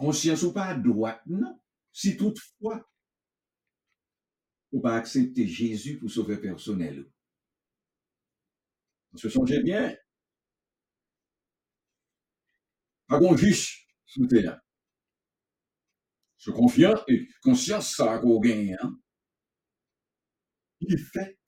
Conscience 0.00 0.44
ou 0.44 0.54
pas 0.54 0.74
droite, 0.74 1.20
non. 1.26 1.60
Si 1.92 2.16
toutefois, 2.16 2.90
ou 4.72 4.80
pas 4.80 4.96
accepter 4.96 5.46
Jésus 5.46 5.98
pour 5.98 6.10
sauver 6.10 6.38
personnel. 6.38 7.04
Parce 9.12 9.24
que 9.24 9.62
bien, 9.62 9.94
pas 13.08 13.18
bon 13.18 13.36
juste 13.36 13.74
sous 14.06 14.26
terre. 14.26 14.58
Se 16.38 16.50
et 17.08 17.28
conscience 17.42 17.94
ça 17.94 18.20
qu'on 18.20 18.40
gagne, 18.40 18.78
hein. 18.80 18.98
Il 20.80 20.98
fait 20.98 21.38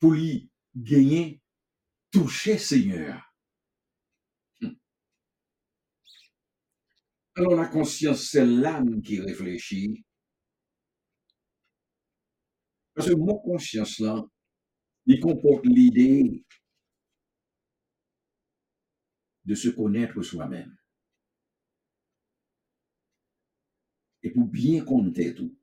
pour 0.00 0.12
lui 0.12 0.50
gagner, 0.76 1.40
toucher 2.10 2.58
Seigneur. 2.58 3.33
Alors 7.36 7.56
la 7.56 7.66
conscience, 7.66 8.30
c'est 8.30 8.46
l'âme 8.46 9.02
qui 9.02 9.20
réfléchit. 9.20 10.04
Parce 12.94 13.08
que 13.08 13.14
mon 13.14 13.38
conscience 13.38 13.98
là, 13.98 14.22
il 15.06 15.20
comporte 15.20 15.66
l'idée 15.66 16.44
de 19.44 19.54
se 19.54 19.68
connaître 19.68 20.22
soi-même. 20.22 20.76
Et 24.22 24.30
pour 24.30 24.46
bien 24.46 24.84
compter 24.84 25.34
tout, 25.34 25.54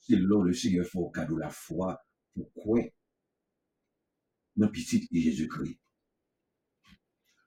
c'est 0.00 0.16
là 0.16 0.44
le 0.44 0.52
Seigneur 0.52 0.84
faut 0.86 1.10
cadeau 1.10 1.38
la 1.38 1.48
foi. 1.48 1.98
Pourquoi? 2.34 2.80
Dans 4.56 4.68
petit 4.68 5.08
Jésus-Christ. 5.10 5.85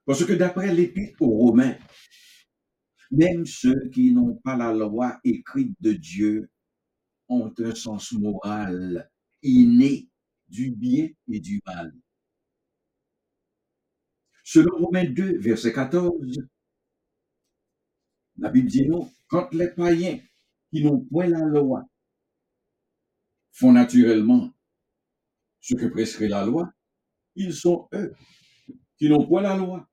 Parce 0.04 0.24
que 0.24 0.32
d'après 0.32 0.74
l'épître 0.74 1.20
aux 1.22 1.30
Romains, 1.30 1.76
même 3.10 3.44
ceux 3.44 3.88
qui 3.90 4.12
n'ont 4.12 4.36
pas 4.36 4.56
la 4.56 4.72
loi 4.72 5.18
écrite 5.24 5.74
de 5.80 5.92
Dieu 5.92 6.50
ont 7.28 7.52
un 7.58 7.74
sens 7.74 8.12
moral 8.12 9.10
inné 9.42 10.08
du 10.48 10.70
bien 10.70 11.08
et 11.28 11.40
du 11.40 11.60
mal. 11.64 11.92
Selon 14.44 14.84
Romains 14.84 15.08
2, 15.08 15.38
verset 15.38 15.72
14, 15.72 16.40
la 18.38 18.48
Bible 18.48 18.68
dit 18.68 18.86
non, 18.86 19.10
quand 19.28 19.52
les 19.52 19.68
païens 19.68 20.18
qui 20.70 20.82
n'ont 20.82 21.00
point 21.00 21.26
la 21.26 21.44
loi 21.44 21.84
font 23.52 23.72
naturellement 23.72 24.52
ce 25.60 25.74
que 25.74 25.86
prescrit 25.86 26.28
la 26.28 26.44
loi, 26.44 26.72
ils 27.34 27.52
sont 27.54 27.88
eux 27.92 28.14
qui 28.96 29.08
n'ont 29.08 29.26
point 29.26 29.42
la 29.42 29.56
loi, 29.56 29.89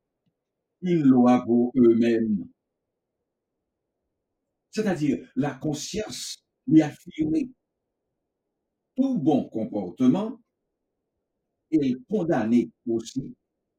une 0.82 1.04
loi 1.04 1.44
pour 1.46 1.72
eux-mêmes. 1.76 2.48
C'est-à-dire 4.72 5.28
la 5.36 5.56
conscience 5.56 6.38
lui 6.68 6.82
affirmer 6.82 7.50
tout 8.98 9.18
bon 9.18 9.48
comportement 9.48 10.40
et 11.72 11.96
condamner 12.10 12.70
aussi 12.86 13.34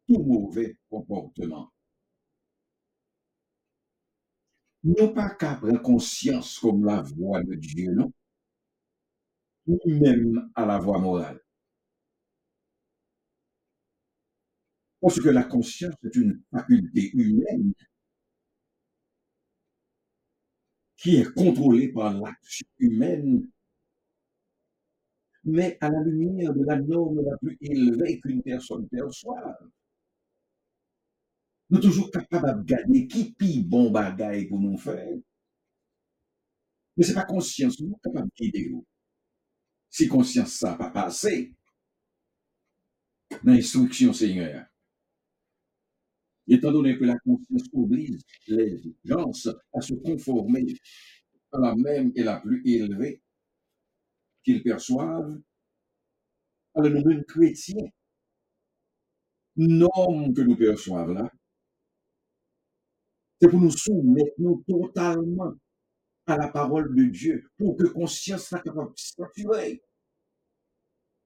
tout 0.08 0.22
mauvais 0.22 0.76
comportement. 0.90 1.70
Non 4.82 5.12
pas 5.14 5.30
qu'à 5.30 5.60
conscience 5.84 6.58
comme 6.58 6.84
la 6.84 7.02
voix 7.02 7.44
de 7.44 7.54
Dieu, 7.54 7.92
non, 7.94 8.12
ni 9.68 9.92
même 10.00 10.50
à 10.56 10.66
la 10.66 10.78
voix 10.80 10.98
morale. 10.98 11.40
Parce 15.00 15.20
que 15.20 15.28
la 15.28 15.44
conscience 15.44 15.94
est 16.04 16.16
une 16.16 16.42
faculté 16.50 17.10
humaine 17.14 17.72
qui 20.96 21.16
est 21.16 21.32
contrôlée 21.32 21.92
par 21.92 22.12
l'action 22.12 22.66
humaine, 22.78 23.48
mais 25.44 25.78
à 25.80 25.88
la 25.88 26.02
lumière 26.02 26.52
de 26.52 26.64
la 26.64 26.76
norme 26.76 27.22
la 27.24 27.36
plus 27.38 27.56
élevée 27.60 28.20
qu'une 28.20 28.42
personne 28.42 28.88
perçoit. 28.88 29.56
Nous 31.70 31.80
toujours 31.80 32.10
capables 32.10 32.64
de 32.64 32.74
garder 32.74 33.06
qui 33.06 33.32
pille 33.32 33.62
bon 33.62 33.90
bagaille 33.90 34.46
pour 34.46 34.58
nous 34.58 34.78
faire. 34.78 35.16
Mais 36.96 37.04
c'est 37.04 37.14
pas 37.14 37.24
conscience, 37.24 37.78
nous 37.80 37.90
sommes 37.90 38.00
capables 38.02 38.30
de 38.30 38.44
guider. 38.44 38.72
Si 39.88 40.08
conscience 40.08 40.54
ça 40.54 40.72
n'a 40.72 40.76
pas 40.76 40.90
passé 40.90 41.54
dans 43.44 43.52
l'instruction 43.52 44.12
Seigneur, 44.12 44.66
Étant 46.48 46.72
donné 46.72 46.96
que 46.96 47.04
la 47.04 47.18
conscience 47.18 47.68
oblige 47.74 48.20
les 48.46 48.80
gens 49.04 49.30
à 49.74 49.80
se 49.80 49.94
conformer 49.94 50.66
à 51.52 51.58
la 51.58 51.74
même 51.76 52.10
et 52.16 52.22
la 52.22 52.40
plus 52.40 52.62
élevée 52.64 53.22
qu'ils 54.42 54.62
perçoivent, 54.62 55.38
alors 56.74 56.90
nous-mêmes 56.90 57.24
chrétiens, 57.24 57.88
normes 59.56 60.32
que 60.32 60.40
nous 60.42 60.56
perçoivons 60.56 61.12
là, 61.12 61.30
c'est 63.40 63.48
pour 63.48 63.60
nous 63.60 63.70
soumettre 63.70 64.34
nous 64.38 64.64
totalement 64.66 65.54
à 66.26 66.36
la 66.36 66.48
parole 66.48 66.94
de 66.94 67.04
Dieu, 67.04 67.50
pour 67.56 67.76
que 67.76 67.84
conscience 67.86 68.48
soit 68.48 68.60
capable 68.60 68.92
de 68.92 68.98
statuer 68.98 69.82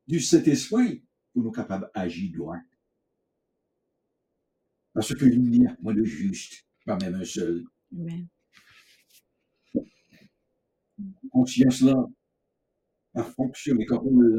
du 0.06 0.20
Saint-Esprit, 0.20 1.04
pour 1.32 1.44
nous 1.44 1.52
capables 1.52 1.90
d'agir 1.94 2.30
droit. 2.37 2.58
Parce 4.94 5.14
qu'il 5.14 5.40
n'y 5.40 5.66
a 5.66 5.74
point 5.76 5.94
de 5.94 6.05
juste, 6.05 6.66
pas 6.85 6.96
même 6.98 7.14
un 7.14 7.24
seul. 7.24 7.64
Amen. 7.92 8.26
Conscience 11.31 11.81
là 11.81 12.07
a 13.14 13.24
fonctionné 13.24 13.87
comme. 13.87 14.38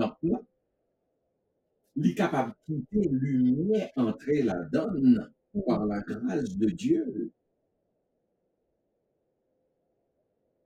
Il 1.96 2.08
est 2.08 2.16
capable 2.16 2.56
de 2.68 2.76
quitter 2.76 3.10
lumière, 3.10 3.92
entrer 3.96 4.42
la 4.44 4.64
donne 4.64 5.32
par 5.68 5.86
la 5.86 6.02
grâce 6.02 6.56
de 6.56 6.70
Dieu. 6.70 7.32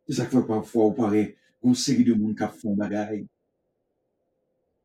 C'est 0.07 0.15
ça 0.15 0.25
que 0.25 0.37
parfois, 0.37 0.85
on 0.85 0.93
paraît, 0.93 1.35
une 1.63 1.75
série 1.75 2.05
de 2.05 2.13
monde 2.13 2.37
qui 2.37 2.59
font 2.59 2.75
bagaille. 2.75 3.27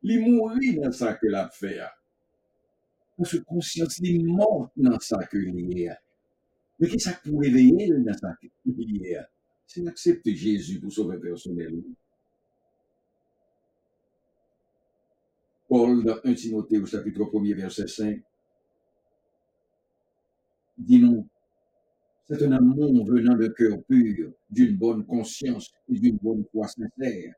Il 0.02 0.20
mourit 0.20 0.74
dans 0.76 0.90
ça 0.90 1.14
que 1.14 1.28
l'a 1.28 1.48
fait. 1.48 1.80
Que 3.18 3.38
conscience, 3.38 3.98
il 3.98 4.24
mort 4.24 4.70
que 4.74 5.38
il 5.38 5.96
Mais 6.78 6.88
qu'est-ce 6.88 7.10
que 7.10 7.30
pour 7.30 7.40
réveiller 7.40 7.88
dans 7.98 8.12
ça 8.14 8.34
que 8.40 8.48
il 8.66 9.06
est? 9.06 9.18
C'est 9.66 9.82
d'accepter 9.82 10.34
Jésus 10.34 10.80
pour 10.80 10.92
sauver 10.92 11.18
personnel. 11.18 11.82
Paul, 15.68 16.04
dans 16.04 16.18
1 16.24 16.34
Timothée, 16.34 16.78
au 16.78 16.86
chapitre 16.86 17.20
1er, 17.20 17.54
verset 17.54 17.86
5, 17.86 18.20
dit 20.76 20.98
non, 20.98 21.26
c'est 22.28 22.42
un 22.44 22.52
amour 22.52 23.06
venant 23.06 23.36
de 23.36 23.48
cœur 23.48 23.82
pur, 23.84 24.32
d'une 24.50 24.76
bonne 24.76 25.04
conscience 25.04 25.72
et 25.88 25.98
d'une 25.98 26.16
bonne 26.16 26.44
foi 26.52 26.66
sincère. 26.68 27.34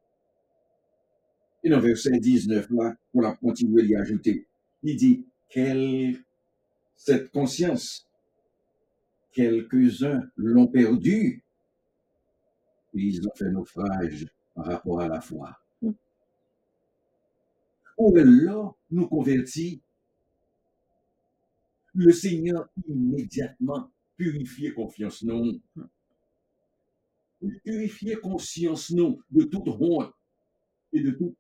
Et 1.63 1.69
dans 1.69 1.81
verset 1.81 2.19
19, 2.19 2.71
là, 2.71 2.97
pour 3.13 3.23
la 3.23 3.35
continuer, 3.37 3.83
il 3.85 3.91
y 3.91 3.97
ajouter, 3.97 4.47
il 4.83 4.97
dit, 4.97 5.25
quelle, 5.49 6.17
cette 6.97 7.31
conscience, 7.31 8.09
quelques-uns 9.33 10.23
l'ont 10.37 10.67
perdue, 10.67 11.43
et 12.95 13.01
ils 13.01 13.27
ont 13.27 13.35
fait 13.35 13.51
naufrage 13.51 14.27
par 14.55 14.67
rapport 14.67 15.01
à 15.01 15.09
la 15.09 15.21
foi. 15.21 15.59
Où 17.97 18.17
est 18.17 18.25
là, 18.25 18.73
nous 18.91 19.09
convertit, 19.09 19.81
le 21.95 22.13
Seigneur 22.13 22.69
immédiatement 22.89 23.91
purifier 24.17 24.73
confiance 24.73 25.23
non. 25.23 25.61
Purifier 27.63 28.17
conscience 28.17 28.91
non 28.91 29.19
de 29.31 29.45
toute 29.45 29.69
honte 29.69 30.13
et 30.93 31.01
de 31.01 31.11
tout 31.13 31.37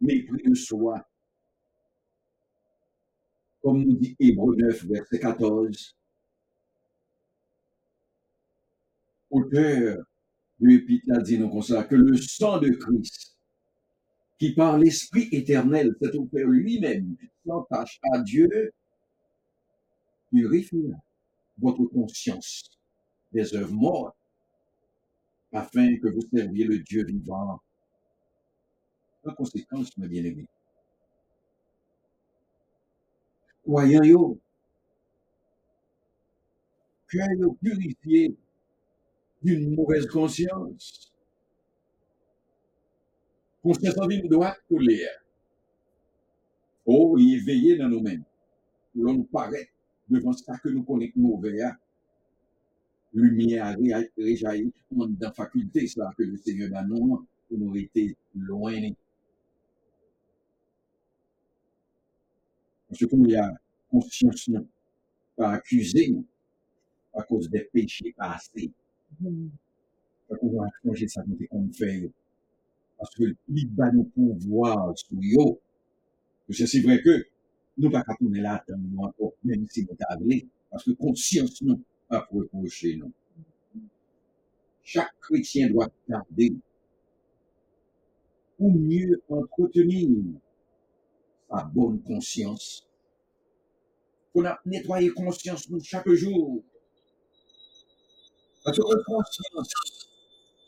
mépris 0.00 0.42
de 0.44 0.54
soi. 0.54 1.06
Comme 3.64 3.82
nous 3.82 3.96
dit 3.96 4.14
Hébreu 4.20 4.54
9, 4.56 4.84
verset 4.84 5.18
14. 5.18 5.96
Auteur 9.30 10.04
de 10.60 10.66
l'Épître 10.66 11.06
a 11.14 11.22
dit 11.22 11.38
nous 11.38 11.48
comme 11.48 11.62
ça, 11.62 11.82
que 11.84 11.94
le 11.94 12.14
sang 12.18 12.60
de 12.60 12.68
Christ, 12.68 13.38
qui 14.38 14.54
par 14.54 14.76
l'Esprit 14.76 15.30
éternel 15.32 15.96
s'est 15.98 16.14
offert 16.14 16.46
lui-même 16.46 17.16
sans 17.46 17.62
tâche 17.62 17.98
à 18.12 18.20
Dieu, 18.20 18.70
purifiera 20.30 20.98
votre 21.56 21.86
conscience 21.86 22.70
des 23.32 23.56
œuvres 23.56 23.72
mortes, 23.72 24.16
afin 25.52 25.96
que 25.96 26.08
vous 26.08 26.20
serviez 26.36 26.66
le 26.66 26.80
Dieu 26.80 27.06
vivant. 27.06 27.62
En 29.24 29.32
conséquence, 29.32 29.96
mes 29.96 30.08
bien-aimés, 30.08 30.48
croyant 33.64 34.04
yo, 34.04 34.38
cœur 37.08 37.28
purifié 37.62 38.36
d'une 39.44 39.76
mauvaise 39.76 40.06
conscience, 40.08 41.12
conscience 43.64 43.98
en 43.98 44.06
vie 44.06 44.22
droite 44.28 44.60
colère. 44.68 45.20
Oh, 46.86 47.18
est 47.18 47.44
veillé 47.44 47.76
dans 47.76 47.90
nous-mêmes. 47.90 48.24
L'on 48.94 49.14
nous 49.14 49.24
paraît 49.24 49.70
devant 50.08 50.32
ça 50.34 50.58
que 50.58 50.68
nous 50.70 50.82
connaissons 50.84 51.20
mauvais, 51.20 51.62
hein. 51.62 51.76
lumière 53.14 53.64
a 53.66 53.72
ré- 53.72 54.10
réjailli 54.18 54.70
dans 54.90 55.08
la 55.20 55.32
faculté, 55.32 55.86
ça 55.86 56.10
que 56.18 56.22
le 56.24 56.36
Seigneur 56.36 56.70
a 56.76 56.82
nous, 56.84 57.26
nous 57.50 57.76
été 57.76 58.14
loin. 58.34 58.90
Parce 63.00 63.12
il 63.12 63.30
y 63.30 63.36
a 63.36 63.52
conscience, 63.90 64.48
non, 64.48 64.68
pas 65.36 65.54
accusé, 65.54 66.10
non, 66.10 66.24
à 67.12 67.22
cause 67.24 67.50
des 67.50 67.64
péchés 67.72 68.14
passés. 68.16 68.70
Fait 69.20 70.36
qu'on 70.38 70.60
va 70.60 70.68
changer 70.84 71.08
ça 71.08 71.24
qu'on 71.50 71.68
fait. 71.72 72.08
Parce 72.96 73.14
que 73.16 73.24
il 73.48 73.68
va 73.74 73.90
nous 73.90 74.04
pouvoir 74.04 74.96
sur 74.96 75.18
yo. 75.20 75.60
Parce 76.46 76.60
que 76.60 76.66
c'est 76.66 76.82
vrai 76.82 77.02
que 77.02 77.26
nous 77.78 77.90
pas 77.90 78.04
qu'à 78.04 78.14
tourner 78.14 78.40
là 78.40 78.64
nous 78.68 78.98
encore, 79.02 79.32
même 79.42 79.66
si 79.68 79.84
nous 79.84 79.96
t'avons 79.96 80.28
parce 80.70 80.84
que 80.84 80.92
conscience 80.92 81.60
nous 81.62 81.82
a 82.10 82.20
pour 82.20 82.42
reprocher 82.42 82.96
nous. 82.96 83.12
Chaque 84.84 85.18
chrétien 85.20 85.68
doit 85.68 85.88
garder 86.08 86.54
ou 88.60 88.70
mieux 88.70 89.20
entretenir 89.28 90.10
sa 91.50 91.64
bonne 91.64 92.02
conscience. 92.02 92.86
Qu'on 94.32 94.44
a 94.46 94.58
nettoyé 94.64 95.10
conscience 95.10 95.68
nous 95.70 95.82
chaque 95.82 96.08
jour. 96.10 96.62
Parce 98.64 98.78
que 98.78 99.04
conscience 99.04 100.08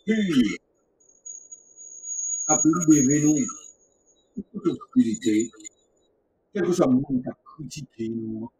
pure 0.05 0.59
a 2.49 2.59
libérer 2.65 3.23
nous 3.23 3.35
de 4.37 4.43
toute 4.53 4.67
obscurité, 4.67 5.51
quel 6.53 6.65
que 6.65 6.73
soit 6.73 6.87
le 6.87 6.93
monde 6.93 7.23
qui 7.23 7.29
a 7.29 7.37
critiqué 7.45 8.09
nous, 8.09 8.51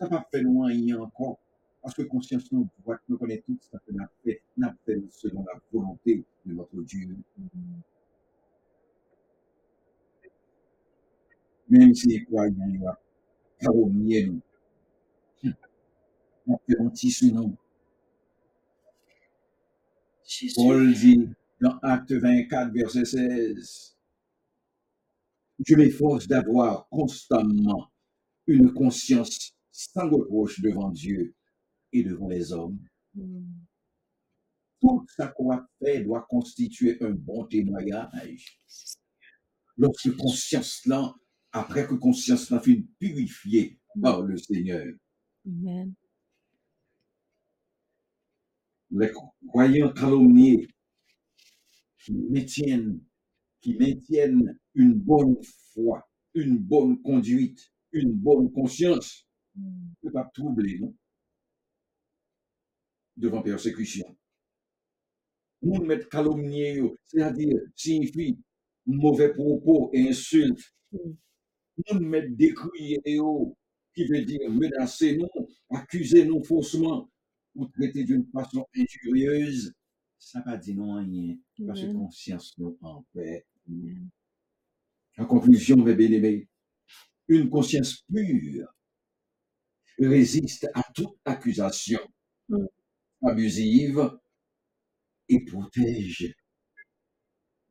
ça 0.00 0.08
va 0.08 0.26
faire 0.30 0.42
nous 0.42 0.62
rien 0.62 0.98
encore. 1.00 1.38
Parce 1.82 1.94
que 1.94 2.02
conscience 2.02 2.50
nous 2.50 2.66
voit 2.84 2.98
nous 3.08 3.18
connaît 3.18 3.42
tout 3.46 3.56
que 3.56 3.92
nous 3.92 4.00
avons 4.00 4.08
fait, 4.24 4.40
avons 4.62 4.74
fait 4.86 5.02
selon 5.10 5.44
la 5.44 5.60
volonté 5.70 6.24
de 6.46 6.52
notre 6.54 6.80
Dieu. 6.82 7.14
Même 11.74 11.92
si 11.92 12.06
les 12.06 12.24
croyants 12.24 12.54
ils 12.68 12.80
ont 12.86 12.94
calomnié 13.58 14.26
nous, 14.26 14.40
on 16.46 16.56
fait 16.58 16.78
mentir. 16.78 17.32
Paul 20.54 20.94
dit 20.94 21.28
dans 21.60 21.76
Acte 21.82 22.12
24, 22.12 22.72
verset 22.72 23.04
16, 23.04 23.96
Je 25.66 25.74
m'efforce 25.74 26.28
d'avoir 26.28 26.88
constamment 26.90 27.90
une 28.46 28.72
conscience 28.72 29.52
sans 29.72 30.08
reproche 30.08 30.60
devant 30.60 30.90
Dieu 30.90 31.34
et 31.92 32.04
devant 32.04 32.28
les 32.28 32.52
hommes. 32.52 32.78
Mhm. 33.14 33.48
Tout 34.80 35.04
ça 35.16 35.26
qu'on 35.26 35.50
a 35.50 35.66
fait 35.82 36.04
doit 36.04 36.24
constituer 36.28 36.98
un 37.00 37.10
bon 37.10 37.44
témoignage. 37.46 38.60
Lorsque 39.76 40.16
conscience 40.16 40.86
là, 40.86 41.12
après 41.54 41.86
que 41.86 41.94
conscience 41.94 42.50
là 42.50 42.60
fut 42.60 42.84
purifiée 42.98 43.78
par 44.02 44.22
le 44.22 44.36
Seigneur, 44.36 44.84
Amen. 45.46 45.94
les 48.90 49.10
croyants 49.48 49.92
calomniés 49.92 50.66
qui 51.98 52.12
maintiennent, 52.12 53.00
qui 53.60 53.74
maintiennent 53.78 54.58
une 54.74 54.94
bonne 54.94 55.36
foi, 55.72 56.06
une 56.34 56.58
bonne 56.58 57.00
conduite, 57.02 57.72
une 57.92 58.12
bonne 58.12 58.50
conscience, 58.52 59.26
Mhm. 59.54 59.94
ne 60.02 60.10
pas 60.10 60.28
troubler, 60.34 60.80
non, 60.80 60.92
devant 63.16 63.42
persécution. 63.42 64.16
Moun 65.62 65.86
mettre 65.86 66.08
calomnier, 66.08 66.82
c'est-à-dire 67.04 67.60
signifie 67.76 68.36
mauvais 68.84 69.32
propos 69.32 69.90
et 69.92 70.08
insultes. 70.08 70.74
Mhm. 71.76 71.98
Moun 71.98 72.08
mettre 72.08 72.36
décrier, 72.36 73.00
yo, 73.04 73.56
qui 73.94 74.06
veut 74.06 74.24
dire 74.24 74.50
menacer 74.50 75.16
nous, 75.16 75.28
accuser 75.70 76.24
nous 76.24 76.42
faussement 76.44 77.10
ou 77.54 77.66
traiter 77.66 78.04
d'une 78.04 78.26
façon 78.32 78.66
injurieuse, 78.76 79.72
ça 80.18 80.40
va 80.46 80.56
dire 80.56 80.76
non 80.76 80.94
rien, 80.98 81.36
parce 81.66 81.80
que 81.80 81.86
Amen. 81.86 81.98
conscience 81.98 82.56
nous 82.58 82.76
en 82.80 83.04
paix. 83.12 83.44
Amen. 83.68 84.08
En 85.18 85.26
conclusion, 85.26 85.76
mes 85.76 85.94
bien-aimés, 85.94 86.48
une 87.28 87.48
conscience 87.48 88.02
pure 88.12 88.68
résiste 89.98 90.68
à 90.74 90.82
toute 90.94 91.16
accusation 91.24 92.00
Mm. 92.48 92.66
abusive 93.22 94.18
et 95.30 95.44
protège 95.46 96.34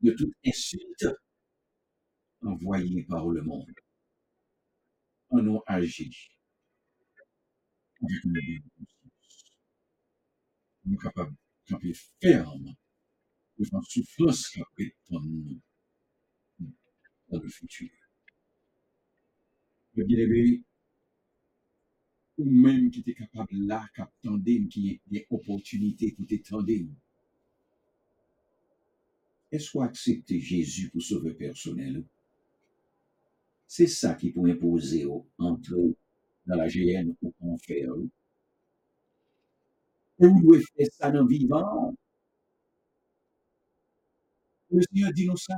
de 0.00 0.10
toute 0.10 0.32
insulte 0.44 1.06
envoyée 2.42 3.04
par 3.04 3.28
le 3.28 3.42
monde. 3.42 3.70
On 5.36 5.56
a 5.56 5.62
agi 5.66 6.30
avec 8.00 8.24
une 8.24 8.32
bonne 8.32 8.86
conscience. 9.02 9.58
On 10.86 10.92
est 10.92 10.96
capable 10.96 11.32
de 11.32 11.72
camper 11.72 11.92
ferme 12.22 12.72
devant 13.58 13.82
souffrance 13.82 14.48
qui 14.48 14.60
nous 15.10 15.60
dans 16.60 17.40
le 17.40 17.48
futur. 17.48 17.90
Le 19.94 20.04
bien-aimé, 20.04 20.62
ou 22.38 22.44
même 22.48 22.92
qui 22.92 23.00
était 23.00 23.14
capable 23.14 23.56
là, 23.56 23.88
qui 23.92 24.02
attendait, 24.02 24.64
qui 24.68 24.90
ait 24.90 25.00
des 25.06 25.26
opportunités 25.30 26.12
pour 26.12 26.26
t'étendre. 26.28 26.70
Est-ce 29.50 29.72
qu'on 29.72 29.80
accepte 29.80 30.32
Jésus 30.32 30.90
pour 30.90 31.02
sauver 31.02 31.34
personnel? 31.34 32.04
C'est 33.66 33.86
ça 33.86 34.14
qui 34.14 34.30
peut 34.30 34.48
imposer 34.48 35.06
entrer 35.38 35.96
dans 36.46 36.56
la 36.56 36.68
GN 36.68 37.14
ou 37.22 37.32
enfer. 37.40 37.88
Et 40.20 40.26
vous 40.26 40.42
devez 40.42 40.62
faire 40.76 40.86
ça 40.92 41.10
dans 41.10 41.22
le 41.22 41.28
vivant. 41.28 41.94
Le 44.70 44.80
Seigneur 44.82 45.12
dit 45.12 45.26
nous 45.26 45.36
ça. 45.36 45.54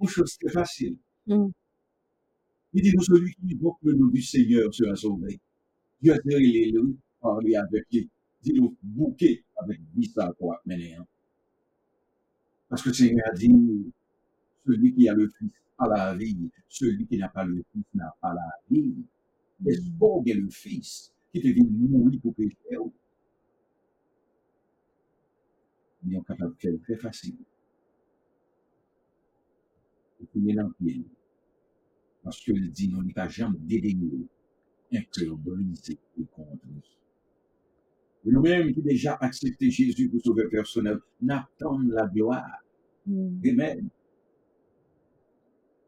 Une 0.00 0.08
chose 0.08 0.36
très 0.38 0.50
facile. 0.50 0.96
Mm. 1.26 1.48
Il 2.74 2.82
dit 2.82 2.92
nous 2.94 3.02
celui 3.02 3.34
qui 3.34 3.54
invoque 3.54 3.78
le 3.82 3.94
nom 3.94 4.06
du 4.06 4.22
Seigneur 4.22 4.72
sera 4.74 4.96
sauvé. 4.96 5.40
Dieu 6.00 6.14
a 6.14 6.18
dit 6.18 6.72
lui, 6.72 6.96
parler 7.20 7.56
avec 7.56 7.84
lui. 7.92 8.08
Dit 8.42 8.54
nous 8.54 8.76
bouquer 8.82 9.44
avec 9.56 9.80
10 9.92 10.18
à 10.18 10.32
quoi 10.32 10.60
maintenant. 10.64 11.06
Parce 12.68 12.82
que 12.82 12.88
le 12.88 12.94
Seigneur 12.94 13.26
a 13.30 13.34
dit, 13.34 13.50
celui 14.66 14.94
qui 14.94 15.08
a 15.08 15.14
le 15.14 15.28
Fils 15.28 15.50
a 15.78 15.88
la 15.88 16.14
vie, 16.14 16.50
celui 16.68 17.06
qui 17.06 17.18
n'a 17.18 17.28
pas 17.28 17.44
le 17.44 17.62
Fils 17.72 17.84
n'a 17.94 18.14
pas 18.20 18.32
la 18.34 18.50
vie. 18.70 18.94
Est-ce 19.66 19.90
qu'on 19.98 20.22
a 20.22 20.34
le 20.34 20.50
Fils 20.50 21.12
qui 21.32 21.40
te 21.40 21.48
vient 21.48 21.64
mourir 21.70 22.20
pour 22.20 22.34
pécher? 22.34 22.56
Mais 26.04 26.16
on 26.16 26.20
est 26.20 26.24
capable 26.24 26.54
de 26.54 26.60
faire 26.60 26.80
très 26.82 26.96
facile. 26.96 27.36
Et 30.20 30.26
puis, 30.26 30.40
il 30.44 30.58
est. 30.88 31.04
Parce 32.22 32.40
qu'il 32.40 32.70
dit, 32.70 32.88
non, 32.88 33.02
il 33.02 33.12
n'a 33.16 33.28
jamais 33.28 33.58
dédaigné 33.60 34.28
un 34.92 35.02
cœur 35.12 35.36
brisé 35.36 35.98
et 36.20 36.24
contre 36.26 36.66
nous-mêmes 38.24 38.72
qui 38.72 38.82
déjà 38.82 39.14
accepté 39.20 39.70
Jésus 39.70 40.08
pour 40.08 40.20
sauver 40.20 40.48
personnel, 40.48 40.98
n'attendons 41.20 41.88
la 41.88 42.06
gloire. 42.06 42.62
Mm. 43.06 43.40
Amen. 43.48 43.88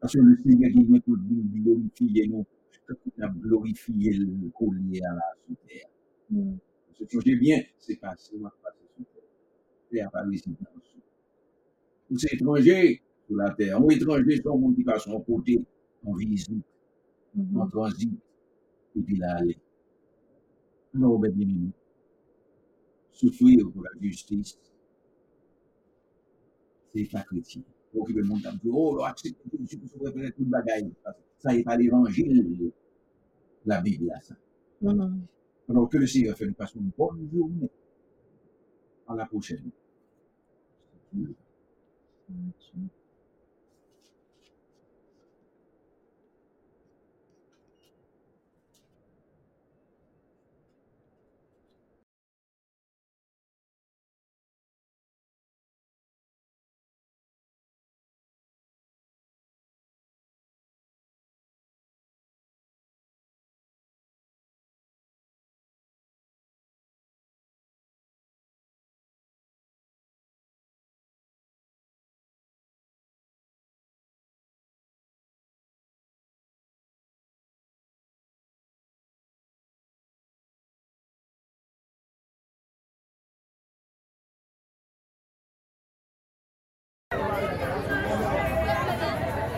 Parce 0.05 0.13
que 0.13 0.19
le 0.21 0.37
Seigneur 0.37 0.71
qui 0.71 0.85
vient 0.85 1.01
pour 1.01 1.17
nous 1.17 1.45
glorifier, 1.63 2.29
nous, 2.29 2.45
il 3.17 3.25
a 3.25 3.29
glorifié 3.29 4.13
le 4.13 4.51
collier 4.51 5.01
à 5.03 5.15
la 5.15 5.23
sous 5.47 5.55
terre. 5.67 5.89
Mm. 6.29 6.57
Ce 6.93 7.05
que 7.05 7.21
j'ai 7.25 7.37
bien, 7.37 7.63
c'est 7.79 7.97
passé, 7.99 8.33
on 8.39 8.43
va 8.43 8.53
passer 8.63 8.85
sous 8.99 9.05
terre. 9.05 9.23
C'est 9.91 10.01
à 10.03 10.11
Paris, 10.11 10.39
c'est 10.45 10.51
dans 10.51 10.69
le 10.75 10.83
sud. 10.83 11.01
Ou 12.11 12.19
c'est 12.19 12.35
étranger 12.35 13.01
sur 13.27 13.37
la 13.39 13.51
terre. 13.53 13.83
Ou 13.83 13.91
étranger, 13.93 14.37
c'est 14.37 14.47
un 14.47 14.57
monde 14.57 14.77
qui 14.77 14.85
passe 14.85 15.07
en 15.07 15.21
côté, 15.23 15.59
en 16.05 16.13
visite, 16.13 16.51
en 17.39 17.65
Mhm. 17.65 17.71
transit, 17.71 18.13
et 18.97 19.01
puis 19.01 19.17
là, 19.17 19.37
aller. 19.39 19.57
Alors, 20.95 21.19
ben, 21.19 21.33
bien 21.33 21.49
aimé, 21.49 21.71
souffrir 23.13 23.71
pour 23.73 23.83
la 23.83 23.91
justice, 24.03 24.59
c'est 26.95 27.11
pas 27.11 27.23
chrétien. 27.23 27.63
Donc, 27.95 28.09
le 28.09 28.23
monde 28.25 28.45
a 28.47 28.51
dit, 28.53 28.71
oh, 28.73 28.97
là, 28.99 29.09
accepte 29.09 29.41
Jésus 29.59 29.79
pour 29.79 29.89
sauver 29.89 30.13
peut-être 30.13 30.37
toute 30.37 30.49
bagaille. 30.49 30.93
Ça 31.39 31.53
n'est 31.53 31.63
pas 31.63 31.77
l'évangile, 31.77 32.73
la 33.67 33.81
Bible, 33.81 34.07
là, 34.07 34.21
ça. 34.21 34.35
Mhm. 34.83 35.23
Alors 35.69 35.89
que 35.89 35.99
le 35.99 36.07
Seigneur 36.07 36.37
fait 36.37 36.47
nous 36.47 36.55
passer 36.55 36.79
une 36.79 36.91
bonne 36.97 37.29
journée. 37.33 37.71
À 39.07 39.15
la 39.15 39.27
prochaine. 39.27 39.71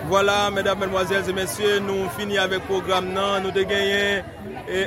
Voilà, 0.08 0.50
mesdames, 0.52 0.78
mesdemoiselles 0.78 1.28
et 1.28 1.32
messieurs, 1.32 1.80
nous 1.80 2.08
finissons 2.16 2.42
avec 2.42 2.60
le 2.60 2.64
programme. 2.66 3.12
nan. 3.12 3.42
Nous 3.42 3.48
avons 3.48 3.68
gagné 3.68 4.22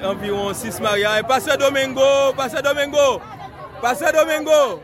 environ 0.04 0.54
6 0.54 0.80
mariages. 0.80 1.24
Pasteur 1.24 1.58
Domingo, 1.58 2.02
Pasteur 2.38 2.62
Domingo, 2.64 3.22
Pasteur 3.82 4.14
Domingo, 4.14 4.82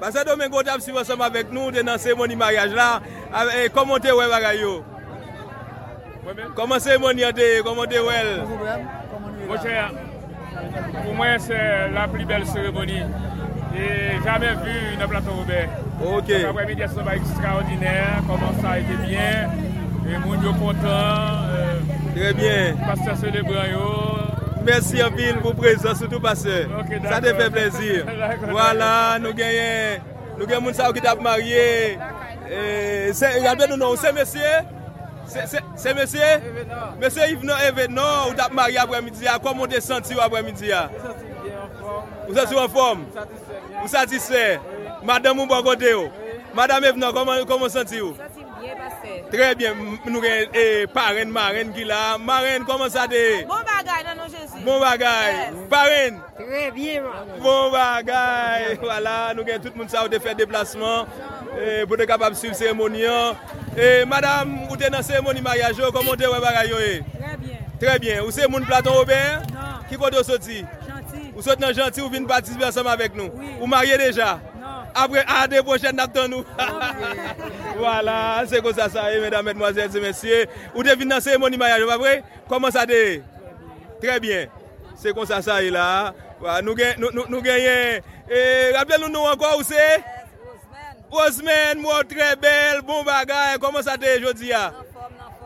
Pasteur 0.00 0.24
Domingo, 0.24 0.62
tu 0.62 0.70
as 0.70 0.80
suivi 0.80 0.98
ensemble 0.98 1.22
avec 1.24 1.52
nous 1.52 1.70
dans 1.70 1.84
la 1.84 1.98
cérémonie 1.98 2.36
mariage 2.36 2.72
là. 2.72 3.00
Comment 3.74 3.98
tu 3.98 4.08
es, 4.08 4.12
bagay 4.12 4.60
yo? 4.60 4.82
Comment 6.56 6.78
cérémonie 6.78 7.22
est, 7.22 7.62
comment 7.62 7.84
tu 7.84 7.96
es, 7.96 8.00
Mon 9.46 9.62
cher, 9.62 9.92
pour 11.04 11.14
moi, 11.14 11.26
c'est 11.38 11.90
la 11.90 12.08
plus 12.08 12.24
belle 12.24 12.46
cérémonie. 12.46 13.02
E 13.74 14.20
jamen 14.24 14.56
vu 14.62 14.96
nan 14.98 15.08
plato 15.08 15.30
Robert. 15.30 15.68
Ok. 16.00 16.30
Apre 16.48 16.66
mi 16.66 16.74
diasyon 16.78 17.06
ba 17.06 17.16
ekstraordinèr, 17.18 18.20
koman 18.28 18.60
sa 18.62 18.76
ete 18.78 18.98
bien, 19.02 19.50
moun 20.24 20.44
yo 20.46 20.54
kontan. 20.60 21.50
Trè 22.14 22.32
bien. 22.38 22.78
Pastor 22.86 23.16
Selebran 23.18 23.70
yo. 23.72 23.88
Mersi 24.64 25.02
anpil 25.02 25.40
pou 25.42 25.52
prezant, 25.58 25.98
soutou 25.98 26.22
pastor. 26.22 26.70
Ok, 26.78 26.94
d'accord. 26.94 27.10
Sa 27.10 27.20
te 27.20 27.34
fe 27.36 27.48
plezir. 27.52 28.06
D'accord. 28.06 28.54
Wala, 28.56 28.92
nou 29.20 29.34
genyen, 29.36 30.06
nou 30.38 30.48
gen 30.48 30.62
moun 30.64 30.76
sa 30.76 30.86
ou 30.88 30.96
ki 30.96 31.02
tap 31.04 31.20
marye. 31.24 31.66
E, 32.46 32.62
se, 33.16 33.32
yadbe 33.44 33.68
nou 33.72 33.80
nou, 33.80 33.98
se 34.00 34.14
mesye? 34.14 34.54
Se 35.26 35.92
mesye? 35.98 36.30
Mesye 37.00 37.28
Yvenon 37.34 37.66
Evenon 37.66 38.30
ou 38.30 38.38
tap 38.38 38.54
marye 38.56 38.78
apre 38.80 39.02
midi 39.04 39.26
ya, 39.26 39.40
komon 39.42 39.68
te 39.72 39.82
senti 39.84 40.16
ou 40.16 40.22
apre 40.24 40.44
midi 40.46 40.70
ya? 40.70 40.86
Ou 40.94 41.02
se 41.02 41.10
sou 41.44 41.58
en 41.58 41.68
form? 41.82 42.14
Ou 42.28 42.38
se 42.38 42.46
sou 42.46 42.62
en 42.62 42.70
form? 42.70 43.04
Ou 43.84 43.88
satisfè? 43.88 44.58
Madame 45.04 45.40
ou 45.40 45.46
bon 45.46 45.62
kote 45.62 45.90
yo? 45.90 46.06
Madame 46.54 46.86
Evna, 46.88 47.12
koman 47.12 47.68
santi 47.68 47.98
yo? 47.98 48.14
Santi 48.16 48.40
mbyè 48.40 48.76
basè. 48.78 49.16
Trè 49.28 49.48
byè, 49.60 49.72
nou 50.08 50.22
gen 50.24 50.54
eh, 50.56 50.86
paren, 50.94 51.28
maren 51.34 51.72
ki 51.76 51.84
la. 51.84 52.16
Maren, 52.16 52.64
koman 52.64 52.88
sa 52.88 53.04
de? 53.10 53.42
Bon 53.50 53.60
bagay 53.68 54.06
nan 54.06 54.16
nou 54.16 54.30
jensi. 54.32 54.62
Bon 54.64 54.80
bagay. 54.80 55.34
Yes. 55.34 55.58
Paren? 55.68 56.16
Trè 56.38 56.62
byè 56.72 57.02
man. 57.04 57.34
Bon 57.44 57.74
bagay. 57.74 58.70
Wala, 58.70 58.86
voilà, 58.86 59.16
nou 59.36 59.44
gen 59.44 59.60
tout 59.66 59.76
moun 59.76 59.92
sa 59.92 60.06
ou 60.06 60.12
te 60.12 60.22
fè 60.22 60.32
deplasman. 60.38 61.10
Eh, 61.58 61.82
pou 61.84 62.00
te 62.00 62.08
kapab 62.08 62.38
suiv 62.40 62.56
seremonian. 62.56 63.36
Eh, 63.76 64.06
madame, 64.08 64.64
ou 64.70 64.80
te 64.80 64.88
nan 64.88 65.04
seremoni 65.04 65.44
mariage 65.44 65.84
yo, 65.84 65.92
koman 65.92 66.16
te 66.16 66.32
wè 66.32 66.40
bagay 66.40 66.72
yo 66.72 66.80
e? 66.80 66.96
Eh? 67.02 67.20
Trè 67.20 67.36
byè. 67.44 67.60
Trè 67.84 67.98
byè. 68.06 68.16
Ou 68.24 68.32
se 68.32 68.48
moun 68.48 68.64
platon 68.64 69.02
obè? 69.02 69.20
Nan. 69.52 69.84
Ki 69.92 70.00
kote 70.00 70.22
yo 70.22 70.24
soti? 70.24 70.62
Nan. 70.64 70.83
Vous 71.34 71.42
dans 71.56 71.72
gentil, 71.72 72.00
vous 72.00 72.08
venez 72.08 72.26
participer 72.26 72.64
ensemble 72.66 72.88
avec 72.88 73.14
nous. 73.14 73.30
Oui. 73.34 73.46
Vous 73.58 73.66
mariez 73.66 73.98
déjà 73.98 74.40
Non. 74.60 74.66
Après, 74.94 75.24
à 75.26 75.48
des 75.48 75.62
prochaines, 75.62 75.96
nous 75.96 76.28
nous. 76.28 76.44
voilà, 77.78 78.44
c'est 78.46 78.62
comme 78.62 78.74
ça, 78.74 78.88
ça, 78.88 79.12
eh, 79.12 79.20
mesdames, 79.20 79.44
mesdemoiselles 79.44 79.96
et 79.96 80.00
messieurs. 80.00 80.46
Vous 80.74 80.82
devez 80.82 81.04
dans 81.04 81.16
la 81.16 81.20
cérémonie 81.20 81.56
mariage, 81.56 81.84
pas 81.86 81.98
vrai? 81.98 82.22
Comment 82.48 82.70
ça 82.70 82.86
dit 82.86 83.20
Très 84.00 84.20
bien. 84.20 84.46
Se 84.96 85.10
kon 85.12 85.26
sa 85.26 85.42
sa 85.42 85.58
e 85.62 85.70
la. 85.70 86.14
Wa, 86.40 86.60
Nou 86.62 86.76
gen- 86.76 86.94
nou- 86.98 87.10
nou- 87.12 87.26
nou 87.28 87.42
genyen. 87.44 88.00
E, 88.30 88.72
rappele 88.76 89.00
nou 89.02 89.10
nou 89.10 89.26
anko 89.26 89.46
ou 89.58 89.64
se? 89.66 89.86
Osman, 91.10 91.78
mou 91.82 92.02
tre 92.08 92.34
bel, 92.40 92.80
bon 92.86 93.02
bagay. 93.04 93.58
Koman 93.58 93.82
sa 93.82 93.96
te 93.98 94.14
jodi 94.22 94.48
ya? 94.52 94.72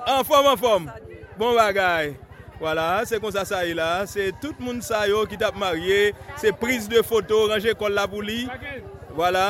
En 0.07 0.24
form, 0.24 0.46
en 0.46 0.57
form. 0.57 0.90
Bon 1.38 1.55
bagay. 1.57 2.14
Voilà, 2.61 3.05
se 3.07 3.18
kon 3.23 3.31
sa 3.35 3.44
sa 3.47 3.62
e 3.66 3.75
la. 3.79 4.07
Se 4.11 4.33
tout 4.42 4.59
moun 4.62 4.81
sa 4.83 5.05
yo 5.07 5.23
ki 5.31 5.38
tap 5.38 5.57
marye. 5.59 6.12
Se 6.40 6.51
prise 6.51 6.90
de 6.90 7.03
foto, 7.07 7.47
ranger 7.53 7.77
kol 7.79 7.94
la 7.94 8.09
pou 8.11 8.25
li. 8.25 8.47
Voilà. 9.14 9.47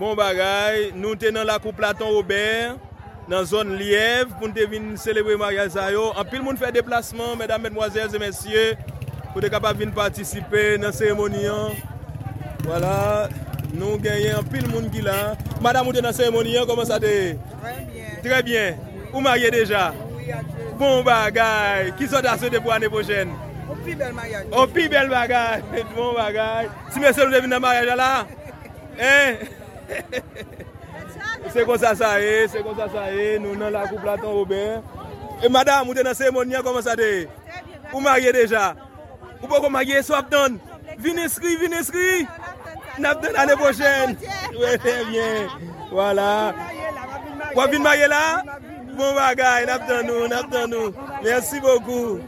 Bon 0.00 0.16
bagay, 0.16 0.94
nou 0.96 1.12
te 1.20 1.28
nan 1.28 1.44
la 1.44 1.58
kou 1.60 1.76
Platon 1.76 2.08
Robert, 2.14 2.78
nan 3.28 3.44
zon 3.44 3.74
Liev, 3.76 4.30
pou 4.38 4.48
nou 4.48 4.56
te 4.56 4.64
vin 4.70 4.94
celebre 4.96 5.36
mariage 5.36 5.74
sa 5.74 5.90
yo. 5.92 6.06
An 6.16 6.24
pil 6.30 6.40
moun 6.46 6.56
fè 6.56 6.70
deplasman, 6.72 7.36
mesdames, 7.36 7.66
mesdemoiselles 7.66 8.16
et 8.16 8.22
messieurs, 8.22 8.80
pou 9.34 9.44
te 9.44 9.50
kapap 9.52 9.76
vin 9.76 9.92
participe 9.92 10.78
nan 10.80 10.96
seremonian. 10.96 11.76
Voilà, 12.64 13.28
nou 13.74 14.00
genyen 14.00 14.40
an 14.40 14.48
pil 14.48 14.64
moun 14.72 14.88
ki 14.94 15.04
la. 15.04 15.34
Madame 15.60 15.92
ou 15.92 15.96
te 15.96 16.00
nan 16.00 16.16
seremonian, 16.16 16.64
koman 16.70 16.88
sa 16.88 16.96
te? 17.02 17.36
Très 17.60 17.84
bien. 17.92 18.16
Très 18.24 18.42
bien. 18.42 18.80
Ou 19.12 19.20
mariye 19.20 19.52
deja? 19.52 19.90
Oui. 20.16 20.32
bon 20.80 21.04
bagay. 21.04 21.92
Ki 21.98 22.08
sot 22.08 22.26
aswe 22.26 22.50
de 22.52 22.60
pou 22.64 22.72
ane 22.74 22.88
pochen? 22.92 23.34
O 23.70 23.76
pi 23.84 23.94
bel 23.94 24.14
bagay. 24.16 24.46
O 24.56 24.66
pi 24.66 24.88
bel 24.88 25.12
bagay. 25.12 25.62
Bon 25.94 26.14
bagay. 26.16 26.70
Ti 26.90 27.02
mè 27.02 27.12
se 27.12 27.22
nou 27.22 27.34
devine 27.34 27.52
nan 27.52 27.64
bagay 27.64 27.92
ala? 27.92 28.10
Eh? 28.96 29.30
Se 31.50 31.64
kon 31.66 31.78
sa 31.80 31.94
sa 31.98 32.14
e, 32.22 32.46
se 32.52 32.62
kon 32.64 32.76
sa 32.78 32.88
sa 32.92 33.08
e. 33.12 33.36
Nou 33.42 33.58
nan 33.58 33.72
la 33.74 33.86
koup 33.90 34.02
Platon 34.02 34.34
Robert. 34.40 34.82
E 35.40 35.48
madame, 35.48 35.88
ou 35.88 35.96
te 35.96 36.04
nan 36.04 36.16
seremonia 36.16 36.64
koman 36.64 36.84
sa 36.84 36.96
de? 36.98 37.26
Ou 37.92 38.02
marye 38.04 38.32
deja? 38.36 38.72
Ou 39.40 39.48
pou 39.48 39.60
kon 39.60 39.72
marye 39.72 40.02
swap 40.04 40.28
ton? 40.32 40.58
Vin 41.00 41.20
eskri, 41.24 41.56
vin 41.60 41.76
eskri. 41.78 42.26
Nap 43.00 43.22
ton 43.24 43.38
ane 43.40 43.56
pochen. 43.60 44.16
Ouè, 44.56 44.76
bien. 45.08 45.48
Wala. 45.94 46.30
Wap 47.56 47.72
vin 47.72 47.84
marye 47.84 48.10
la? 48.10 48.24
Bon 48.96 49.14
bagay, 49.14 49.66
nap 49.66 49.86
tan 49.88 50.06
nou, 50.06 50.26
nap 50.30 50.50
tan 50.50 50.70
nou. 50.70 50.90
Mersi 51.22 51.60
bokou. 51.62 52.18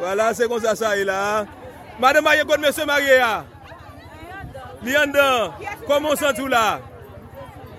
Wala, 0.00 0.30
se 0.36 0.48
kon 0.48 0.60
sa 0.62 0.74
sa 0.78 0.94
e 0.96 1.04
la. 1.04 1.46
Madame 2.00 2.24
Marie 2.24 2.44
kon 2.48 2.60
mese 2.60 2.86
marye 2.88 3.18
ya. 3.20 3.30
Ah. 3.30 3.44
Li 4.82 4.96
an 4.96 5.12
dan, 5.12 5.52
komon 5.88 6.16
san 6.16 6.34
tou 6.36 6.48
la. 6.48 6.80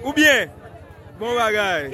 Ou 0.03 0.13
bien, 0.13 0.49
bon 1.19 1.33
bagay. 1.37 1.89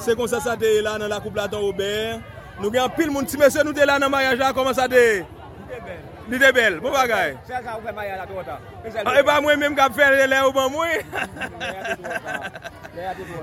Se 0.00 0.16
kon 0.16 0.28
sa 0.28 0.42
sa 0.44 0.56
te 0.60 0.68
e 0.78 0.84
la 0.84 0.98
nan 1.00 1.08
la 1.12 1.20
koup 1.24 1.36
la 1.36 1.48
ton 1.48 1.64
Robert. 1.64 2.20
Nou 2.60 2.68
gen 2.72 2.92
pil 2.96 3.12
moun 3.12 3.28
ti 3.28 3.40
mese 3.40 3.64
nou 3.64 3.76
te 3.76 3.88
la 3.88 3.98
nan 3.98 4.12
Marie 4.12 4.36
ja, 4.36 4.52
koman 4.56 4.76
sa 4.76 4.88
te 4.88 5.00
e. 5.00 5.18
Ou 5.24 5.68
te 5.72 5.84
bel. 5.88 6.09
Li 6.30 6.38
te 6.38 6.50
bel, 6.54 6.76
pou 6.78 6.94
bagay? 6.94 7.32
Sel 7.48 7.64
sa 7.64 7.74
ou 7.74 7.82
fe 7.82 7.92
maye 7.94 8.14
la 8.14 8.26
touta. 8.28 8.60
E 8.86 9.22
ba 9.26 9.38
e 9.40 9.42
mwen 9.42 9.58
menm 9.58 9.78
kap 9.78 9.96
fer 9.96 10.14
le 10.30 10.42
ou 10.46 10.54
ban 10.54 10.70
mwen? 10.70 11.02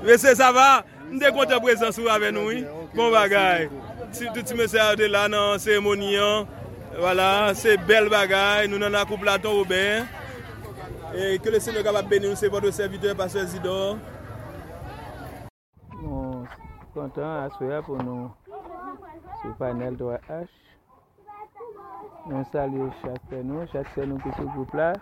Ve 0.08 0.16
se 0.24 0.36
sa 0.40 0.54
va? 0.56 0.70
Mde 1.12 1.32
konta 1.36 1.60
prezansou 1.64 2.08
ave 2.12 2.32
nou, 2.32 2.54
pou 2.94 3.12
bagay. 3.12 3.68
Touti 4.16 4.56
mese 4.56 4.80
ade 4.80 5.10
la 5.12 5.26
nan 5.32 5.60
seremonian. 5.60 6.48
Wala, 7.04 7.54
se 7.60 7.76
bel 7.90 8.08
bagay. 8.12 8.70
Nou 8.72 8.80
nan 8.80 8.96
akou 8.96 9.20
platon 9.20 9.60
ou 9.60 9.68
ben. 9.68 10.08
E 11.12 11.36
ke 11.44 11.52
le 11.52 11.60
senyo 11.64 11.84
kap 11.84 12.00
ap 12.00 12.08
beni 12.08 12.30
nou 12.30 12.40
se 12.40 12.52
poto 12.52 12.72
servite 12.72 13.12
paswe 13.20 13.44
zidor. 13.52 14.00
Nou 16.00 16.46
kontan 16.96 17.44
aswe 17.50 17.84
pou 17.84 18.00
nou 18.00 18.32
sou 19.42 19.52
panel 19.60 20.00
3H. 20.00 20.67
Chaque 22.30 22.72
nous, 22.74 22.92
chaque 23.72 23.98
nous 23.98 24.18
qui 24.18 24.30
le 24.38 24.48
groupe 24.48 24.74
là. 24.74 24.94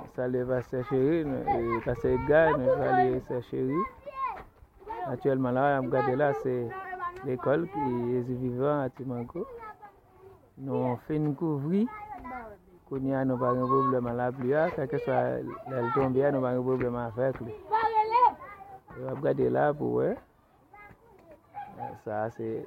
Nous 0.00 0.10
saluons 0.16 0.48
Pasteur 0.48 0.84
Chéri, 0.88 1.20
Edgar, 1.20 2.58
nous 2.58 2.66
saluons 2.66 3.20
Pasteur 3.20 3.42
Chéri. 3.44 3.76
Actuellement 5.06 5.52
là, 5.52 5.78
on 5.80 5.86
regarde 5.86 6.10
là, 6.16 6.32
c'est 6.42 6.68
l'école 7.24 7.68
qui 7.68 8.16
est 8.16 8.22
vivant 8.22 8.80
à 8.80 8.90
Timanko. 8.90 9.46
Nous 10.58 10.96
faisons 11.06 11.34
couvrir. 11.34 11.86
Qu'on 12.88 13.04
y 13.04 13.14
a, 13.14 13.24
nous 13.24 13.38
pas 13.38 13.54
de 13.54 13.60
problème 13.60 14.06
à 14.08 14.12
la 14.12 14.32
pluie, 14.32 14.54
quel 14.74 14.88
que 14.88 14.98
soit 14.98 15.38
le 15.38 15.94
tombe, 15.94 16.16
nous 16.16 16.40
pas 16.40 16.54
de 16.54 16.60
problème 16.60 16.96
avec 16.96 17.40
lui. 17.40 17.52
On 18.98 19.04
va 19.04 19.10
regarder 19.12 19.50
là 19.50 19.72
pour 19.72 19.90
voir. 19.90 20.14
Ça, 22.04 22.28
c'est 22.30 22.66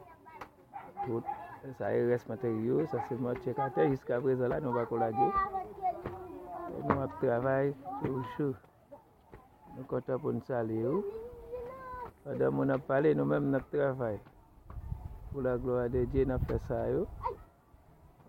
tout. 1.05 1.21
Ça, 1.73 1.95
il 1.95 2.09
reste 2.09 2.29
matériaux. 2.29 2.85
Ça, 2.87 2.97
c'est 3.09 3.19
notre 3.19 3.41
check 3.43 3.57
Jusqu'à 3.89 4.21
présent, 4.21 4.47
là, 4.47 4.59
nous 4.61 4.71
va 4.71 4.85
collager. 4.85 5.17
Et 5.17 6.83
Nous 6.87 6.95
va 6.95 7.07
travailler 7.19 7.73
sur 8.01 8.15
le 8.15 8.23
show. 8.37 8.43
Nous 8.43 9.77
sommes 9.77 9.85
contents 9.87 10.19
pour 10.19 10.33
nous 10.33 10.41
saluer. 10.41 10.85
Pendant 12.23 12.37
que 12.37 12.51
nous 12.51 12.69
avons 12.69 12.79
parlé, 12.79 13.15
nous-mêmes, 13.15 13.49
nous 13.49 13.59
travaillons. 13.71 14.19
Pour 15.31 15.41
la 15.41 15.57
gloire 15.57 15.89
de 15.89 16.05
nous 16.13 16.31
avons 16.31 16.45
fait 16.45 16.61
ça. 16.67 16.89
yo. 16.89 17.07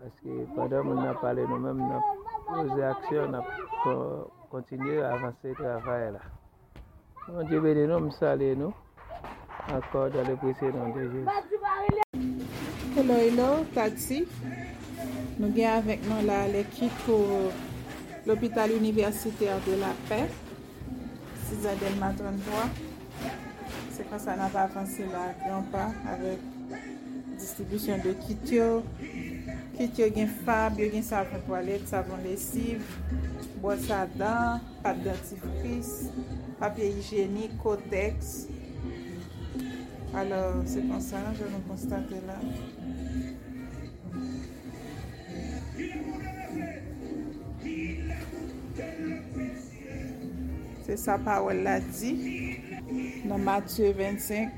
Parce 0.00 0.20
que 0.20 0.44
pendant 0.54 0.82
que 0.82 0.88
nous 0.88 1.00
avons 1.00 1.20
parlé, 1.20 1.46
nous-mêmes, 1.46 1.76
nous 1.78 1.92
avons 1.92 2.68
posé 2.68 2.82
action, 2.84 3.28
nous 3.28 3.90
avons 3.90 4.30
continué 4.50 5.02
à 5.02 5.12
avancer 5.14 5.48
le 5.48 5.54
travail. 5.54 6.12
Là. 6.12 6.20
Mon 7.28 7.42
Dieu 7.44 7.60
béni 7.60 7.86
nous, 7.86 8.00
nous 8.00 8.10
saluons 8.12 8.56
nous. 8.56 8.74
Encore 9.74 10.10
dans 10.10 10.22
le 10.22 10.72
nom 10.72 10.94
de 10.94 11.55
kolor 12.96 13.20
ilo, 13.28 13.48
tadzi. 13.76 14.22
Nou 15.36 15.52
gen 15.52 15.68
avèk 15.68 16.06
nou 16.08 16.24
la 16.24 16.46
le 16.48 16.62
kit 16.72 17.02
pou 17.04 17.50
l'Hopital 18.24 18.72
Universitaire 18.72 19.58
de 19.66 19.74
la 19.82 19.90
Paix. 20.08 20.32
6 21.50 21.66
adèl 21.74 21.98
matron 22.00 22.38
3. 22.46 22.62
Se 23.92 24.06
kon 24.08 24.22
sa 24.22 24.38
nan 24.40 24.48
pa 24.54 24.64
avanse 24.64 25.04
la 25.12 25.26
gran 25.42 25.68
pa 25.74 25.90
avèk 26.14 26.40
distribusyon 27.36 28.00
de 28.06 28.16
kit 28.22 28.56
yo. 28.56 28.70
Kit 29.76 30.00
yo 30.00 30.08
gen 30.16 30.32
fab, 30.48 30.80
yo 30.80 30.88
gen 30.94 31.04
savon 31.04 31.44
toalet, 31.44 31.84
savon 31.92 32.24
lesiv, 32.24 32.96
bol 33.60 33.76
sa 33.84 34.06
dan, 34.16 34.64
pap 34.80 35.04
dentifris, 35.04 35.92
papye 36.62 36.94
higienik, 36.96 37.60
kotex, 37.60 38.46
Alors, 40.14 40.62
c'est 40.64 40.86
comme 40.88 41.00
ça, 41.00 41.18
je 41.34 41.44
vais 41.44 41.50
nous 41.50 41.58
constater 41.68 42.20
là. 42.26 42.38
C'est 50.84 50.96
sa 50.96 51.18
parole 51.18 51.62
l'a 51.62 51.80
dit. 51.80 52.58
Dans 53.24 53.38
Matthieu 53.38 53.92
25, 53.92 54.48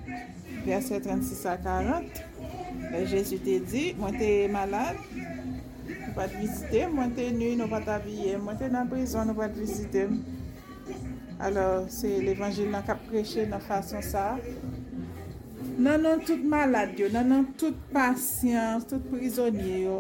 verset 0.66 1.00
36 1.00 1.46
à 1.46 1.56
40, 1.56 2.04
Jésus 3.06 3.38
te 3.38 3.58
dit, 3.58 3.94
moi 3.98 4.11
t'es 4.16 4.48
malade, 4.48 4.96
nou 5.88 6.14
pat 6.16 6.32
vizite, 6.34 6.87
mwen 6.92 7.12
te 7.16 7.28
nou, 7.32 7.54
nou 7.58 7.70
pat 7.70 7.88
avye, 7.98 8.37
mwen 8.42 8.58
te 8.58 8.68
nan 8.72 8.88
prizon, 8.90 9.28
nou 9.28 9.38
pat 9.38 9.54
vizite. 9.56 10.08
Alors, 11.38 11.87
se 11.92 12.11
l'Evangile 12.24 12.72
nan 12.72 12.82
kap 12.87 13.00
preche 13.06 13.44
nan 13.48 13.62
fason 13.62 14.02
sa, 14.02 14.32
Nan 15.78 16.02
nan 16.02 16.18
tout 16.26 16.42
malade 16.42 16.98
yo, 16.98 17.08
nan 17.14 17.28
nan 17.30 17.44
tout 17.58 17.76
pasyans, 17.94 18.82
tout 18.90 19.04
prizonye 19.12 19.84
yo. 19.84 19.98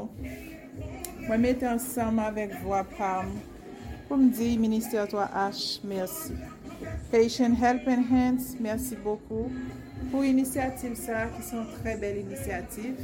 Mwen 1.28 1.44
mette 1.44 1.68
ansam 1.70 2.18
avèk 2.18 2.56
vwa 2.64 2.80
pam. 2.96 3.30
Pou 4.08 4.18
mdi, 4.18 4.56
Ministè 4.58 4.98
3H, 5.12 5.84
mersi. 5.86 6.34
Patient 7.12 7.54
Help 7.60 7.86
and 7.86 8.10
Hands, 8.10 8.48
mersi 8.58 8.98
bokou. 9.04 9.52
Pou 10.10 10.26
inisiativ 10.26 10.96
sa, 10.98 11.28
ki 11.36 11.46
son 11.46 11.70
tre 11.76 11.94
bel 12.02 12.24
inisiativ. 12.24 12.98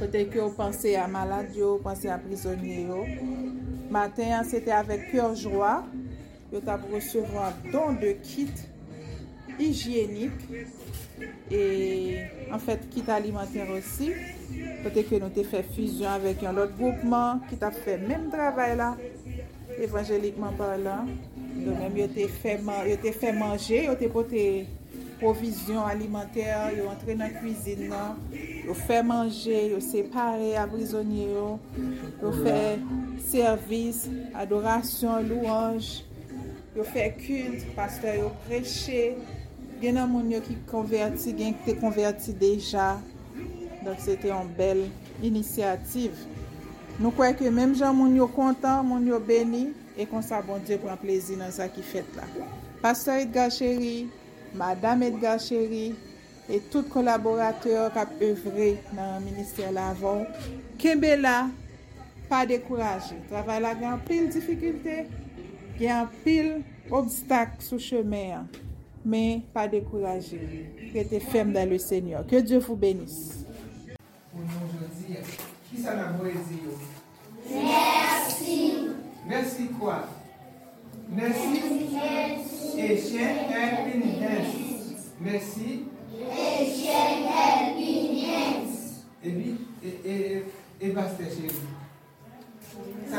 Kote 0.00 0.24
ki 0.32 0.40
yo 0.40 0.48
panse 0.56 0.94
a 0.96 1.04
malade 1.04 1.60
yo, 1.60 1.74
panse 1.84 2.08
a 2.08 2.16
prizonye 2.22 2.86
yo. 2.86 3.02
Maten 3.92 4.38
an, 4.38 4.48
sete 4.48 4.72
avèk 4.72 5.10
pyor 5.10 5.36
jwa. 5.36 5.82
Yo 6.48 6.64
tap 6.64 6.88
resevwa 6.94 7.52
don 7.68 8.00
de 8.00 8.16
kit 8.24 8.64
higienik. 9.60 10.48
E 11.52 11.62
an 12.52 12.62
fèt 12.62 12.86
kit 12.92 13.08
alimenter 13.12 13.70
osi 13.76 14.12
Pote 14.82 15.04
ke 15.08 15.20
nou 15.22 15.32
te 15.34 15.44
fè 15.48 15.62
füzyon 15.74 16.10
avèk 16.14 16.44
yon 16.46 16.58
lot 16.58 16.72
goupman 16.78 17.42
Kit 17.50 17.64
ap 17.66 17.76
fè 17.84 17.98
mèm 18.02 18.30
travay 18.32 18.76
la 18.80 18.92
Evanjelikman 19.82 20.56
parlan 20.60 21.10
Don 21.62 21.76
mèm 21.78 21.98
yo 22.02 22.08
te 22.12 22.28
fè 22.32 23.34
manje 23.36 23.84
Yo 23.88 23.98
te 24.00 24.10
pote 24.12 24.46
provizyon 25.20 25.84
alimenter 25.86 26.72
Yo 26.78 26.88
entre 26.90 27.18
nan 27.20 27.36
kouzine 27.40 27.92
nan 27.92 28.18
Yo 28.62 28.74
fè 28.78 29.00
manje, 29.02 29.56
yo 29.72 29.80
separe 29.82 30.52
a 30.54 30.66
brisonye 30.70 31.24
yo. 31.32 31.46
Yo 32.20 32.30
fè 32.36 32.78
servis, 33.26 34.04
adorasyon, 34.38 35.26
louange. 35.26 36.04
Yo 36.76 36.86
fè 36.86 37.08
kult, 37.18 37.66
pastor 37.76 38.14
yo 38.20 38.28
preche 38.46 39.16
Gen 39.82 39.96
nan 39.98 40.06
moun 40.06 40.28
yo 40.30 40.38
ki 40.44 40.54
konverti, 40.70 41.32
gen 41.34 41.56
ki 41.58 41.64
te 41.66 41.72
konverti 41.80 42.30
deja. 42.38 43.00
Donk 43.82 43.98
se 43.98 44.14
te 44.14 44.28
yon 44.30 44.46
bel 44.54 44.84
inisiativ. 45.26 46.20
Nou 47.00 47.10
kwe 47.16 47.32
ke 47.34 47.50
menm 47.50 47.74
jan 47.74 47.96
moun 47.98 48.14
yo 48.14 48.28
kontan, 48.30 48.84
moun 48.86 49.08
yo 49.10 49.18
beni, 49.26 49.72
e 49.98 50.06
kon 50.06 50.22
sa 50.22 50.38
bon 50.46 50.62
Diyo 50.62 50.78
pran 50.84 51.02
plezi 51.02 51.34
nan 51.40 51.50
sa 51.50 51.66
ki 51.66 51.82
fet 51.82 52.14
la. 52.14 52.30
Pastor 52.78 53.24
Edgar 53.24 53.50
Chéri, 53.50 54.06
Madame 54.54 55.10
Edgar 55.10 55.42
Chéri, 55.42 55.96
e 56.46 56.62
tout 56.70 56.86
kolaborateur 56.94 57.90
kap 57.96 58.14
evre 58.22 58.76
nan 58.94 59.18
minister 59.26 59.74
la 59.74 59.90
avon. 59.96 60.22
Kembe 60.78 61.16
la, 61.18 61.48
pa 62.30 62.46
dekouraje. 62.46 63.18
Travay 63.34 63.66
la 63.66 63.74
gen 63.82 63.98
pil 64.06 64.30
difikilte, 64.30 65.08
gen 65.82 66.06
pil 66.22 66.60
obstak 66.94 67.58
sou 67.66 67.82
cheme 67.82 68.28
an. 68.38 68.52
Men, 69.04 69.42
pa 69.52 69.66
dekouraje. 69.68 70.38
Rete 70.94 71.20
ferme 71.20 71.52
dan 71.52 71.68
le 71.68 71.78
Seigneur. 71.78 72.26
Que 72.26 72.40
Dieu 72.40 72.58
vous 72.58 72.76
bénisse. 72.76 73.46
Qui 75.70 75.82
ça 75.82 75.92
pas? 75.92 76.12
Merci. 77.50 78.72
Merci 79.26 79.68
quoi? 79.78 80.08
Merci. 81.08 81.60
Helping 82.78 84.02
Hands. 84.22 85.10
Merci. 85.20 85.84
Helping 86.30 87.26
Hands. 88.26 88.74
Et 89.24 89.30
puis, 89.30 89.56
et, 89.84 90.10
et, 90.10 90.44
et 90.80 90.88
Pasteur 90.90 91.28
Chéri. 91.28 91.54
Ça 93.10 93.18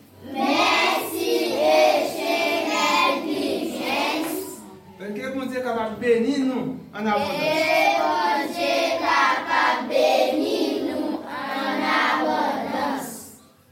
en 7.01 7.07
abondance. 7.07 7.61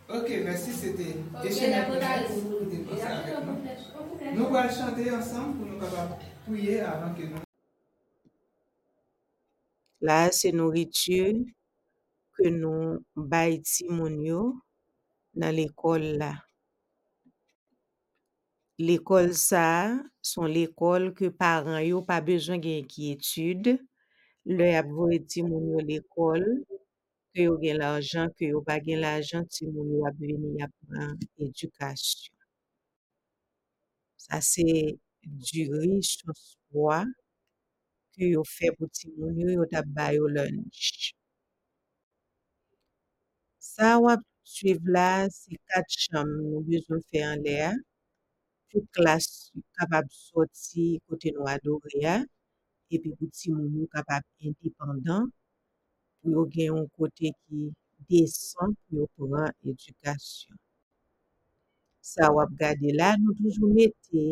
Ok, 0.10 0.32
merci, 0.44 0.72
c'était 0.72 1.16
Asian 1.36 1.68
Helping 1.68 2.04
Hands 2.04 2.70
qui 2.70 2.76
était 2.76 2.84
passé 2.84 3.04
avec 3.04 3.46
nous. 3.46 4.50
Nous 4.50 4.56
allons 4.56 4.70
chanter 4.70 5.12
ensemble 5.12 5.58
pour 5.58 5.66
nous 5.68 5.80
capables 5.80 6.16
prier 6.48 6.82
avant 6.82 7.14
que 7.14 7.24
nous. 7.24 7.40
La 10.02 10.32
se 10.32 10.48
nouritur 10.56 11.42
ke 12.40 12.48
nou 12.56 13.02
bay 13.20 13.58
ti 13.60 13.84
moun 13.92 14.16
yo 14.24 14.44
nan 15.36 15.60
l'ekol 18.88 19.28
sa, 19.48 19.66
son 20.32 20.48
l'ekol 20.56 21.04
ke 21.18 21.28
paran 21.42 21.80
yo 21.92 22.00
pa 22.10 22.18
bezwen 22.28 22.62
gen 22.66 22.88
ki 22.92 23.12
etude, 23.16 23.74
le 24.58 24.68
ap 24.82 24.88
voye 24.98 25.20
ti 25.30 25.40
moun 25.50 25.66
yo 25.74 25.80
l'ekol, 25.90 26.44
ke 27.34 27.40
yo 27.48 27.54
gen 27.64 27.78
l'arjan, 27.82 28.28
ke 28.38 28.52
yo 28.54 28.60
pa 28.68 28.76
gen 28.86 29.00
l'arjan, 29.06 29.44
ti 29.54 29.64
moun 29.74 29.90
yo 29.96 30.02
ap 30.10 30.16
veni 30.24 30.52
ap 30.66 30.74
pran 30.88 31.16
edukasyon. 31.46 32.36
Sa 34.26 34.38
se 34.52 34.66
du 35.24 35.62
riche 35.80 36.24
swa 36.44 37.00
ke 38.14 38.24
yo 38.34 38.42
fe 38.56 38.68
pou 38.78 38.88
ti 38.98 39.06
moun 39.18 39.36
yo, 39.42 39.48
yo 39.58 39.64
tap 39.74 39.86
bay 39.96 40.14
yo 40.20 40.26
lunch. 40.36 40.84
Sa 43.72 43.88
wap 44.04 44.22
suiv 44.54 44.80
la, 44.96 45.10
se 45.40 45.54
kat 45.70 45.88
cham 46.04 46.28
nou 46.50 47.02
fe 47.10 47.20
an 47.32 47.40
lè 47.46 47.58
a. 47.72 47.74
tout 48.70 48.86
klas 48.96 49.26
kapab 49.78 50.06
soti 50.14 50.86
kote 51.08 51.34
nou 51.36 51.50
adore 51.56 51.94
ya, 52.06 52.16
epi 52.94 53.10
pou 53.18 53.30
ti 53.36 53.52
moun 53.54 53.70
nou 53.74 53.90
kapab 53.96 54.24
indipendant, 54.46 55.30
pou 56.20 56.34
yo 56.36 56.46
gen 56.54 56.72
yon 56.72 56.88
kote 56.98 57.32
ki 57.44 57.70
desan 58.10 58.76
pou 58.86 59.02
yo 59.02 59.06
pran 59.16 59.50
edukasyon. 59.66 60.58
Sa 62.12 62.32
wap 62.36 62.52
gade 62.62 62.94
la, 63.00 63.14
nou 63.22 63.38
toujou 63.38 63.70
mette 63.74 64.24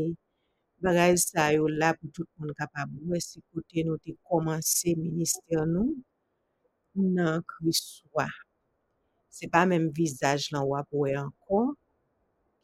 bagay 0.83 1.17
sa 1.17 1.49
yo 1.57 1.65
la 1.69 1.93
pou 1.97 2.09
tout 2.13 2.29
moun 2.37 2.53
kapab 2.57 2.89
wè 3.09 3.19
si 3.21 3.41
kote 3.53 3.85
nou 3.85 3.97
te 4.03 4.13
komanse 4.29 4.93
minister 4.97 5.65
nou 5.69 5.93
nan 7.17 7.41
kriswa. 7.49 8.27
Se 9.33 9.49
pa 9.53 9.65
menm 9.69 9.91
vizaj 9.97 10.49
lan 10.53 10.65
wap 10.71 10.89
wè 11.01 11.13
ankon, 11.21 11.75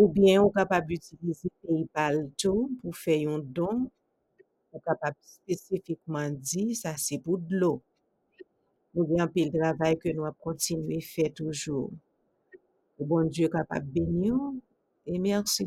ou 0.00 0.08
bien 0.08 0.40
ou 0.40 0.50
kapab 0.54 0.86
utilize 0.94 1.50
PayPal 1.60 2.16
tou 2.40 2.70
pou 2.80 2.92
fè 2.94 3.14
yon 3.26 3.42
don 3.58 3.76
ou 4.70 4.78
kapab 4.86 5.14
spesifikman 5.26 6.38
di 6.38 6.78
sa 6.78 6.94
se 6.94 7.18
pou 7.18 7.34
dlo. 7.50 7.82
Nou 8.94 9.02
gen 9.10 9.28
pil 9.34 9.50
travay 9.54 9.94
ke 10.00 10.08
nou 10.14 10.24
ap 10.30 10.38
kontinue 10.42 10.98
fè 11.04 11.24
toujou. 11.34 11.90
Ou 12.98 13.04
bon 13.10 13.24
Diyo 13.34 13.48
kapab 13.52 13.84
beni 13.94 14.30
yo, 15.06 15.14
e 15.14 15.18
mersi 15.18 15.64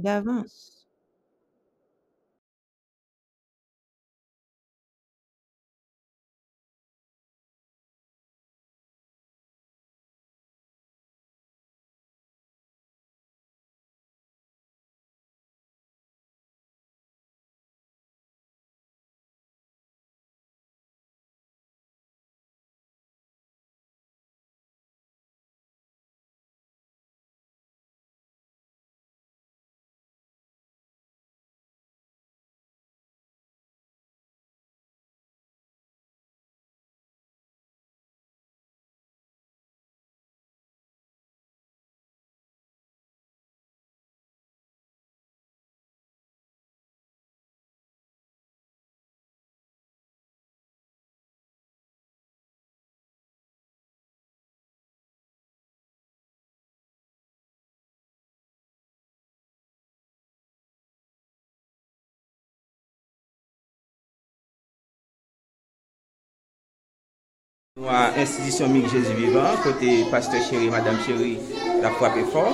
Mwa 67.77 68.13
institisyon 68.21 68.69
Mik 68.69 68.85
Jezu 68.93 69.13
Vivan, 69.17 69.57
kote 69.63 70.05
Pastor 70.11 70.39
Chéri, 70.45 70.69
Madame 70.69 70.99
Chéri, 71.05 71.39
la 71.81 71.89
fwape 71.89 72.21
for, 72.29 72.53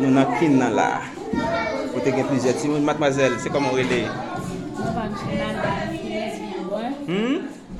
nou 0.00 0.10
nan 0.10 0.26
kin 0.40 0.58
nan 0.58 0.74
la. 0.74 0.88
Kote 1.92 2.10
gen 2.16 2.26
plizye 2.26 2.50
ti 2.58 2.66
moun, 2.72 2.82
matmazel, 2.88 3.38
se 3.38 3.52
koman 3.54 3.76
wè 3.78 3.84
de? 3.86 4.00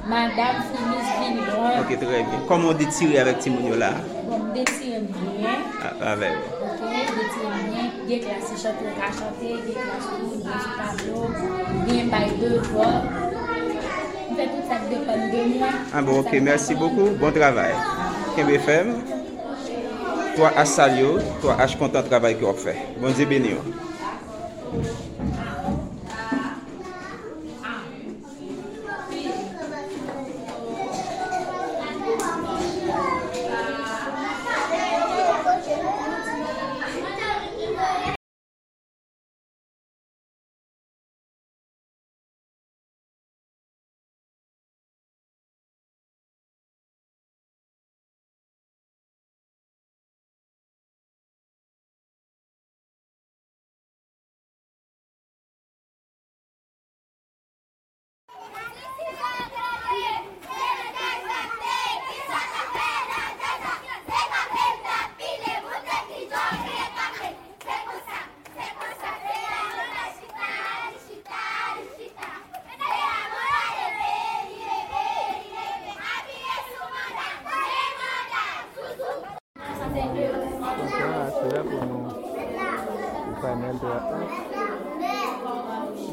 Madame 0.06 0.62
Finis 0.70 1.10
Vivan. 1.18 1.82
Ok, 1.82 1.90
tre 2.04 2.22
bien. 2.22 2.46
Koman 2.46 2.78
de 2.78 2.86
tire 2.94 3.18
avèk 3.24 3.42
ti 3.42 3.50
moun 3.50 3.66
yo 3.72 3.82
la? 3.82 3.90
Bon, 4.30 4.46
de 4.54 4.62
tire 4.70 5.02
mwen. 5.10 5.68
Avèk. 6.14 6.38
Ok, 6.70 6.88
de 7.18 7.28
tire 7.34 7.50
mwen, 7.66 7.94
gen 8.06 8.26
klasi 8.28 8.62
chote, 8.62 8.94
ka 9.02 9.10
chote, 9.10 9.58
gen 9.66 9.82
klasi 9.82 10.22
moun, 10.22 10.38
gen 10.38 10.58
sou 10.62 10.74
tablo, 10.78 11.18
gen 11.90 12.14
bay 12.14 12.30
de 12.38 12.58
vò. 12.70 13.25
fè 14.36 14.46
tout 14.52 14.68
sa 14.68 14.78
depan 14.90 15.26
de 15.32 15.42
mwen. 15.54 15.82
Ah 15.92 16.04
bon, 16.04 16.20
ok, 16.20 16.36
mersi 16.44 16.76
bokou, 16.78 17.16
bon 17.20 17.34
travay. 17.34 17.72
Kembe 18.36 18.60
fèm, 18.66 18.92
to 20.36 20.46
a 20.46 20.64
salyo, 20.68 21.16
to 21.42 21.52
a 21.54 21.64
j 21.64 21.80
kontan 21.80 22.06
travay 22.10 22.36
ki 22.36 22.48
wap 22.48 22.60
fè. 22.60 22.76
Bon 23.00 23.16
di 23.16 23.28
beni 23.28 23.56
yo. 23.56 23.64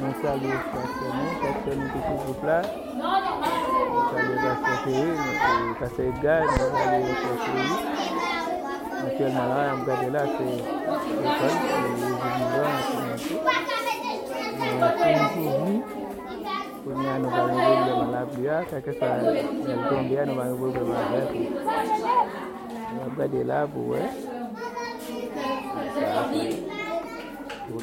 Nou 0.03 0.11
salye 0.21 0.51
chaste 0.51 1.05
nou, 1.15 1.27
chaste 1.41 1.71
nou 1.79 1.87
ki 1.91 1.99
sou 2.03 2.15
group 2.23 2.41
la. 2.43 2.57
Nou 2.99 4.01
salye 4.11 4.35
Pastor 4.41 4.75
Chéri, 4.81 5.13
nou 5.15 5.75
kase 5.79 6.01
Edgar, 6.09 6.43
nou 6.49 6.67
salye 6.73 6.99
Pastor 7.07 7.37
Chéri. 7.43 7.75
Actuellement 9.03 9.47
la, 9.53 9.61
am 9.71 9.79
gade 9.87 10.09
la 10.11 10.23
se 10.33 10.43
ekol, 10.43 11.55
se 11.63 11.79
Zidizan, 12.01 12.73
se 12.89 12.97
Nantou. 13.07 13.39
Nou 14.59 14.91
fin 14.99 15.23
pou 15.37 15.47
vi, 15.63 15.75
pou 16.83 16.91
ni 16.99 17.05
an 17.15 17.19
nou 17.23 17.31
va 17.31 17.41
yon 17.47 17.63
problem 17.63 18.11
la 18.11 18.23
plia, 18.35 18.55
kake 18.75 18.91
sa 18.99 19.07
el 19.23 19.31
tombe 19.87 20.15
an 20.19 20.27
nou 20.27 20.37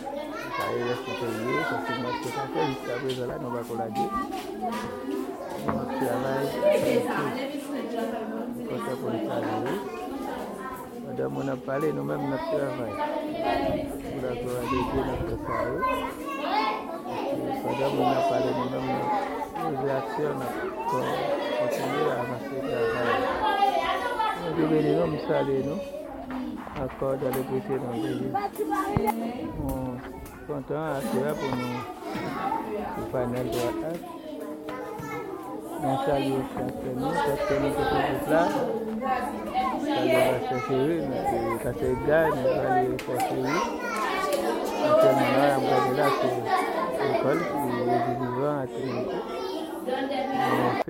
va 0.04 0.19
va 9.02 9.10
li 9.12 9.20
salye. 9.26 9.74
Madame 11.06 11.32
moun 11.34 11.48
ap 11.50 11.60
pale, 11.66 11.88
nou 11.92 12.04
men 12.04 12.32
ap 12.36 12.44
travay. 12.50 12.92
Pou 14.10 14.18
la. 14.24 14.30
Madame 17.64 17.96
kontinye 21.58 22.02
a 22.10 22.20
amase 22.22 22.56
travay. 22.66 23.20
Nou 24.40 24.52
di 24.56 24.62
veni 24.70 24.92
nou 24.98 25.08
msale 25.14 25.56
nou. 25.66 25.80
Akord 26.80 27.20
ale 27.26 27.42
pwete 27.48 27.74
nan 30.50 30.62
veni. 30.62 30.62
Moun 30.62 30.62
kontan 30.62 30.82
asya 30.98 31.30
pou 31.38 31.50
nou 31.60 31.78
pou 32.94 33.04
panel 33.12 33.46
de 33.50 33.58
la 33.58 33.70
H. 33.80 34.00
Nou 35.82 35.96
salye 36.04 36.38
chaste 36.54 36.90
nou, 36.96 37.12
chaste 37.24 37.54
nou 37.60 37.70
ki 37.76 37.82
sou 37.90 38.00
group 38.06 38.26
la. 38.32 38.44
Salye 39.84 40.18
Pastor 40.26 40.60
Chéri, 40.66 40.96
nou 41.06 41.58
kase 41.62 41.86
Edgar, 41.94 42.26
nou 42.34 42.48
salye 42.56 42.90
Pastor 43.04 43.18
Chéri. 43.26 43.56
Actuellement 44.90 45.32
la, 45.36 45.46
am 45.54 45.62
gade 45.70 45.92
la 45.98 46.06
se 46.18 46.28
ekol, 47.10 47.38
se 47.46 47.56
Zidizan 48.04 48.56
ati 48.64 48.80
Nantou. 48.90 49.22